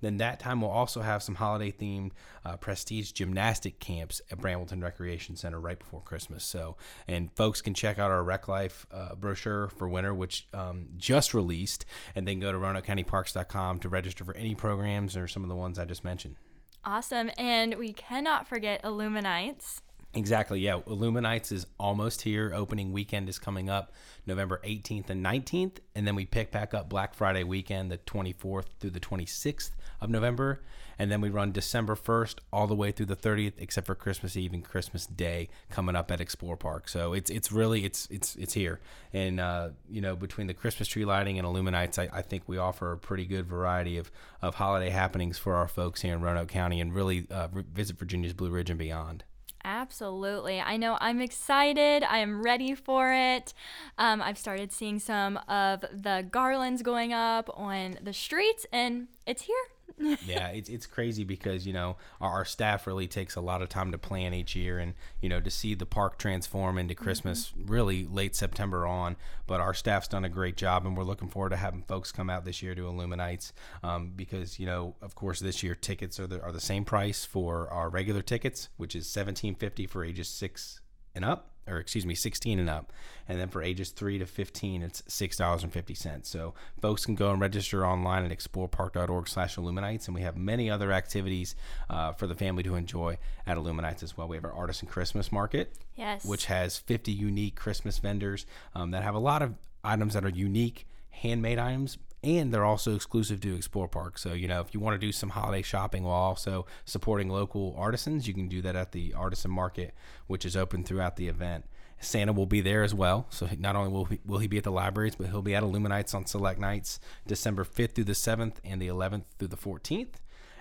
Then 0.00 0.16
that 0.18 0.40
time 0.40 0.60
we'll 0.60 0.70
also 0.70 1.02
have 1.02 1.22
some 1.22 1.36
holiday 1.36 1.72
themed 1.72 2.12
uh, 2.44 2.56
prestige 2.56 3.12
gymnastic 3.12 3.78
camps 3.78 4.20
at 4.30 4.38
Brambleton 4.38 4.82
Recreation 4.82 5.36
Center 5.36 5.60
right 5.60 5.78
before 5.78 6.00
Christmas. 6.00 6.44
So, 6.44 6.76
and 7.06 7.32
folks 7.32 7.60
can 7.60 7.74
check 7.74 7.98
out 7.98 8.10
our 8.10 8.22
Rec 8.22 8.48
Life 8.48 8.86
uh, 8.92 9.14
brochure 9.14 9.68
for 9.68 9.88
winter, 9.88 10.14
which 10.14 10.48
um, 10.52 10.88
just 10.96 11.34
released, 11.34 11.84
and 12.14 12.26
then 12.26 12.40
go 12.40 12.52
to 12.52 12.58
RoanokeCountyParks.com 12.58 13.80
to 13.80 13.88
register 13.88 14.24
for 14.24 14.36
any 14.36 14.54
programs 14.54 15.16
or 15.16 15.28
some 15.28 15.42
of 15.42 15.48
the 15.48 15.56
ones 15.56 15.78
I 15.78 15.84
just 15.84 16.04
mentioned. 16.04 16.36
Awesome. 16.84 17.30
And 17.36 17.74
we 17.74 17.92
cannot 17.92 18.46
forget 18.46 18.82
Illuminights. 18.82 19.80
Exactly. 20.14 20.60
Yeah. 20.60 20.80
Illuminights 20.86 21.52
is 21.52 21.66
almost 21.78 22.22
here. 22.22 22.52
Opening 22.54 22.92
weekend 22.92 23.28
is 23.28 23.38
coming 23.38 23.68
up 23.68 23.92
November 24.26 24.60
18th 24.64 25.10
and 25.10 25.24
19th. 25.24 25.78
And 25.94 26.06
then 26.06 26.14
we 26.14 26.24
pick 26.24 26.50
back 26.50 26.72
up 26.72 26.88
Black 26.88 27.14
Friday 27.14 27.44
weekend, 27.44 27.92
the 27.92 27.98
24th 27.98 28.64
through 28.80 28.90
the 28.90 29.00
26th 29.00 29.70
of 30.00 30.08
November. 30.08 30.62
And 30.98 31.12
then 31.12 31.20
we 31.20 31.28
run 31.28 31.52
December 31.52 31.94
1st 31.94 32.36
all 32.52 32.66
the 32.66 32.74
way 32.74 32.90
through 32.90 33.06
the 33.06 33.16
30th, 33.16 33.52
except 33.58 33.86
for 33.86 33.94
Christmas 33.94 34.34
Eve 34.36 34.54
and 34.54 34.64
Christmas 34.64 35.06
Day 35.06 35.48
coming 35.70 35.94
up 35.94 36.10
at 36.10 36.20
Explore 36.20 36.56
Park. 36.56 36.88
So 36.88 37.12
it's 37.12 37.30
it's 37.30 37.52
really 37.52 37.84
it's 37.84 38.08
it's 38.10 38.34
it's 38.36 38.54
here. 38.54 38.80
And 39.12 39.38
uh, 39.38 39.68
you 39.88 40.00
know, 40.00 40.16
between 40.16 40.46
the 40.46 40.54
Christmas 40.54 40.88
tree 40.88 41.04
lighting 41.04 41.38
and 41.38 41.46
Illuminights, 41.46 41.98
I, 41.98 42.08
I 42.18 42.22
think 42.22 42.44
we 42.46 42.56
offer 42.56 42.92
a 42.92 42.98
pretty 42.98 43.26
good 43.26 43.46
variety 43.46 43.98
of, 43.98 44.10
of 44.42 44.56
holiday 44.56 44.90
happenings 44.90 45.38
for 45.38 45.54
our 45.54 45.68
folks 45.68 46.00
here 46.00 46.14
in 46.14 46.22
Roanoke 46.22 46.48
County 46.48 46.80
and 46.80 46.94
really 46.94 47.26
uh, 47.30 47.48
visit 47.72 47.98
Virginia's 47.98 48.32
Blue 48.32 48.50
Ridge 48.50 48.70
and 48.70 48.78
beyond. 48.78 49.22
Absolutely. 49.64 50.60
I 50.60 50.76
know 50.76 50.96
I'm 51.00 51.20
excited. 51.20 52.02
I 52.02 52.18
am 52.18 52.42
ready 52.42 52.74
for 52.74 53.12
it. 53.12 53.52
Um, 53.98 54.22
I've 54.22 54.38
started 54.38 54.72
seeing 54.72 54.98
some 54.98 55.38
of 55.48 55.84
the 55.92 56.26
garlands 56.30 56.82
going 56.82 57.12
up 57.12 57.50
on 57.54 57.98
the 58.02 58.12
streets, 58.12 58.66
and 58.72 59.08
it's 59.26 59.42
here. 59.42 59.56
yeah, 60.26 60.48
it's 60.48 60.68
it's 60.68 60.86
crazy 60.86 61.24
because 61.24 61.66
you 61.66 61.72
know 61.72 61.96
our, 62.20 62.30
our 62.30 62.44
staff 62.44 62.86
really 62.86 63.06
takes 63.06 63.36
a 63.36 63.40
lot 63.40 63.62
of 63.62 63.68
time 63.68 63.92
to 63.92 63.98
plan 63.98 64.34
each 64.34 64.54
year, 64.54 64.78
and 64.78 64.94
you 65.20 65.28
know 65.28 65.40
to 65.40 65.50
see 65.50 65.74
the 65.74 65.86
park 65.86 66.18
transform 66.18 66.78
into 66.78 66.94
Christmas 66.94 67.52
really 67.56 68.04
late 68.04 68.36
September 68.36 68.86
on. 68.86 69.16
But 69.46 69.60
our 69.60 69.74
staff's 69.74 70.08
done 70.08 70.24
a 70.24 70.28
great 70.28 70.56
job, 70.56 70.86
and 70.86 70.96
we're 70.96 71.04
looking 71.04 71.28
forward 71.28 71.50
to 71.50 71.56
having 71.56 71.82
folks 71.82 72.12
come 72.12 72.30
out 72.30 72.44
this 72.44 72.62
year 72.62 72.74
to 72.74 72.82
Illuminights 72.82 73.52
um, 73.82 74.12
because 74.14 74.58
you 74.58 74.66
know 74.66 74.94
of 75.02 75.14
course 75.14 75.40
this 75.40 75.62
year 75.62 75.74
tickets 75.74 76.20
are 76.20 76.26
the 76.26 76.42
are 76.42 76.52
the 76.52 76.60
same 76.60 76.84
price 76.84 77.24
for 77.24 77.68
our 77.68 77.88
regular 77.88 78.22
tickets, 78.22 78.68
which 78.76 78.94
is 78.94 79.06
seventeen 79.08 79.54
fifty 79.54 79.86
for 79.86 80.04
ages 80.04 80.28
six 80.28 80.80
and 81.14 81.24
up 81.24 81.50
or 81.68 81.78
excuse 81.78 82.06
me 82.06 82.14
16 82.14 82.58
and 82.58 82.70
up. 82.70 82.92
And 83.28 83.38
then 83.38 83.48
for 83.48 83.62
ages 83.62 83.90
3 83.90 84.18
to 84.18 84.26
15 84.26 84.82
it's 84.82 85.02
$6.50 85.02 86.24
so 86.26 86.54
folks 86.80 87.04
can 87.04 87.14
go 87.14 87.30
and 87.30 87.40
register 87.40 87.86
online 87.86 88.24
at 88.24 88.30
explorepark.org 88.36 89.28
slash 89.28 89.56
illuminights. 89.56 90.06
And 90.06 90.14
we 90.14 90.22
have 90.22 90.36
many 90.36 90.70
other 90.70 90.92
activities 90.92 91.54
uh, 91.90 92.12
for 92.12 92.26
the 92.26 92.34
family 92.34 92.62
to 92.64 92.74
enjoy 92.74 93.18
at 93.46 93.56
illuminights 93.56 94.02
as 94.02 94.16
well. 94.16 94.28
We 94.28 94.36
have 94.36 94.44
our 94.44 94.52
artisan 94.52 94.88
christmas 94.88 95.30
market 95.32 95.72
Yes. 95.96 96.24
which 96.24 96.46
has 96.46 96.78
50 96.78 97.10
unique 97.12 97.56
christmas 97.56 97.98
vendors 97.98 98.46
um, 98.74 98.92
that 98.92 99.02
have 99.02 99.14
a 99.14 99.18
lot 99.18 99.42
of 99.42 99.54
items 99.82 100.14
that 100.14 100.24
are 100.24 100.28
unique 100.28 100.86
handmade 101.10 101.58
items 101.58 101.98
and 102.22 102.52
they're 102.52 102.64
also 102.64 102.94
exclusive 102.94 103.40
to 103.40 103.54
Explore 103.54 103.88
Park. 103.88 104.18
So, 104.18 104.32
you 104.32 104.48
know, 104.48 104.60
if 104.60 104.74
you 104.74 104.80
want 104.80 105.00
to 105.00 105.06
do 105.06 105.12
some 105.12 105.30
holiday 105.30 105.62
shopping 105.62 106.02
while 106.02 106.14
also 106.14 106.66
supporting 106.84 107.28
local 107.28 107.74
artisans, 107.78 108.26
you 108.26 108.34
can 108.34 108.48
do 108.48 108.60
that 108.62 108.74
at 108.74 108.92
the 108.92 109.14
Artisan 109.14 109.50
Market, 109.50 109.94
which 110.26 110.44
is 110.44 110.56
open 110.56 110.84
throughout 110.84 111.16
the 111.16 111.28
event. 111.28 111.64
Santa 112.00 112.32
will 112.32 112.46
be 112.46 112.60
there 112.60 112.82
as 112.82 112.94
well. 112.94 113.26
So 113.30 113.48
not 113.58 113.76
only 113.76 113.90
will 113.90 114.04
he, 114.06 114.20
will 114.24 114.38
he 114.38 114.46
be 114.46 114.58
at 114.58 114.64
the 114.64 114.72
libraries, 114.72 115.16
but 115.16 115.28
he'll 115.28 115.42
be 115.42 115.54
at 115.54 115.62
Illuminights 115.62 116.14
on 116.14 116.26
select 116.26 116.60
nights, 116.60 117.00
December 117.26 117.64
5th 117.64 117.92
through 117.92 118.04
the 118.04 118.12
7th 118.12 118.54
and 118.64 118.80
the 118.80 118.88
11th 118.88 119.24
through 119.38 119.48
the 119.48 119.56
14th. 119.56 120.14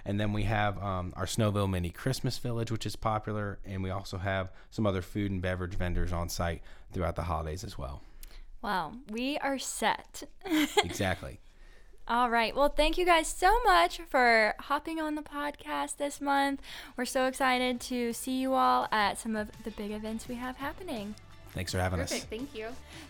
And 0.06 0.20
then 0.20 0.32
we 0.32 0.44
have 0.44 0.82
um, 0.82 1.14
our 1.18 1.26
Snowville 1.26 1.70
Mini 1.70 1.90
Christmas 1.90 2.38
Village, 2.38 2.72
which 2.72 2.86
is 2.86 2.96
popular. 2.96 3.60
And 3.66 3.84
we 3.84 3.90
also 3.90 4.18
have 4.18 4.52
some 4.72 4.88
other 4.88 5.02
food 5.02 5.32
and 5.32 5.42
beverage 5.42 5.76
vendors 5.76 6.14
on 6.14 6.30
site 6.30 6.62
throughout 6.94 7.18
the 7.18 7.24
holidays 7.24 7.64
as 7.64 7.78
well. 7.78 8.02
Wow, 8.62 8.94
we 9.10 9.38
are 9.40 9.60
set. 9.60 10.24
Exactly. 10.84 11.40
All 12.10 12.30
right. 12.30 12.56
Well, 12.56 12.70
thank 12.70 12.98
you 12.98 13.06
guys 13.06 13.28
so 13.28 13.62
much 13.66 14.00
for 14.10 14.54
hopping 14.60 15.02
on 15.02 15.16
the 15.16 15.22
podcast 15.22 15.98
this 15.98 16.22
month. 16.22 16.62
We're 16.96 17.04
so 17.04 17.26
excited 17.26 17.82
to 17.82 18.14
see 18.14 18.40
you 18.40 18.54
all 18.54 18.88
at 18.94 19.18
some 19.18 19.36
of 19.36 19.50
the 19.66 19.72
big 19.72 19.92
events 19.92 20.26
we 20.30 20.36
have 20.36 20.56
happening. 20.56 21.16
Thanks 21.54 21.74
for 21.74 21.80
having 21.80 22.00
Perfect. 22.00 22.22
us. 22.22 22.28
Thank 22.30 22.56
you. 22.56 22.68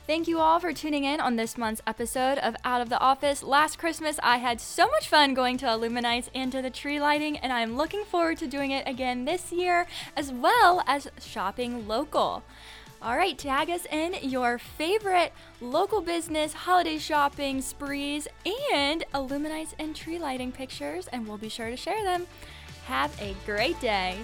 Thank 0.07 0.27
you 0.27 0.39
all 0.39 0.60
for 0.60 0.73
tuning 0.73 1.03
in 1.03 1.19
on 1.19 1.36
this 1.36 1.57
month's 1.60 1.81
episode 1.86 2.39
of 2.39 2.55
Out 2.63 2.81
of 2.81 2.89
the 2.89 2.99
Office. 2.99 3.43
Last 3.43 3.77
Christmas, 3.77 4.19
I 4.23 4.38
had 4.38 4.60
so 4.62 4.88
much 4.88 5.07
fun 5.07 5.33
going 5.33 5.57
to 5.57 5.65
Illuminights 5.67 6.29
and 6.33 6.51
to 6.53 6.62
the 6.62 6.69
tree 6.69 6.99
lighting, 6.99 7.38
and 7.38 7.51
I'm 7.51 7.77
looking 7.77 8.03
forward 8.03 8.38
to 8.39 8.47
doing 8.47 8.71
it 8.71 8.88
again 8.88 9.25
this 9.25 9.51
year, 9.51 9.86
as 10.15 10.31
well 10.31 10.81
as 10.88 11.10
shopping 11.19 11.88
local. 11.88 12.41
All 12.99 13.15
right, 13.15 13.38
tag 13.38 13.69
us 13.69 13.86
in 13.91 14.15
your 14.23 14.57
favorite 14.57 15.31
local 15.62 16.01
business 16.01 16.51
holiday 16.51 16.97
shopping 16.97 17.62
sprees 17.62 18.27
and 18.73 19.05
Illuminights 19.13 19.73
and 19.77 19.95
tree 19.95 20.17
lighting 20.17 20.51
pictures, 20.51 21.07
and 21.10 21.27
we'll 21.27 21.38
be 21.38 21.47
sure 21.47 21.69
to 21.69 21.77
share 21.77 22.03
them. 22.03 22.25
Have 22.86 23.15
a 23.21 23.36
great 23.45 23.79
day. 23.79 24.17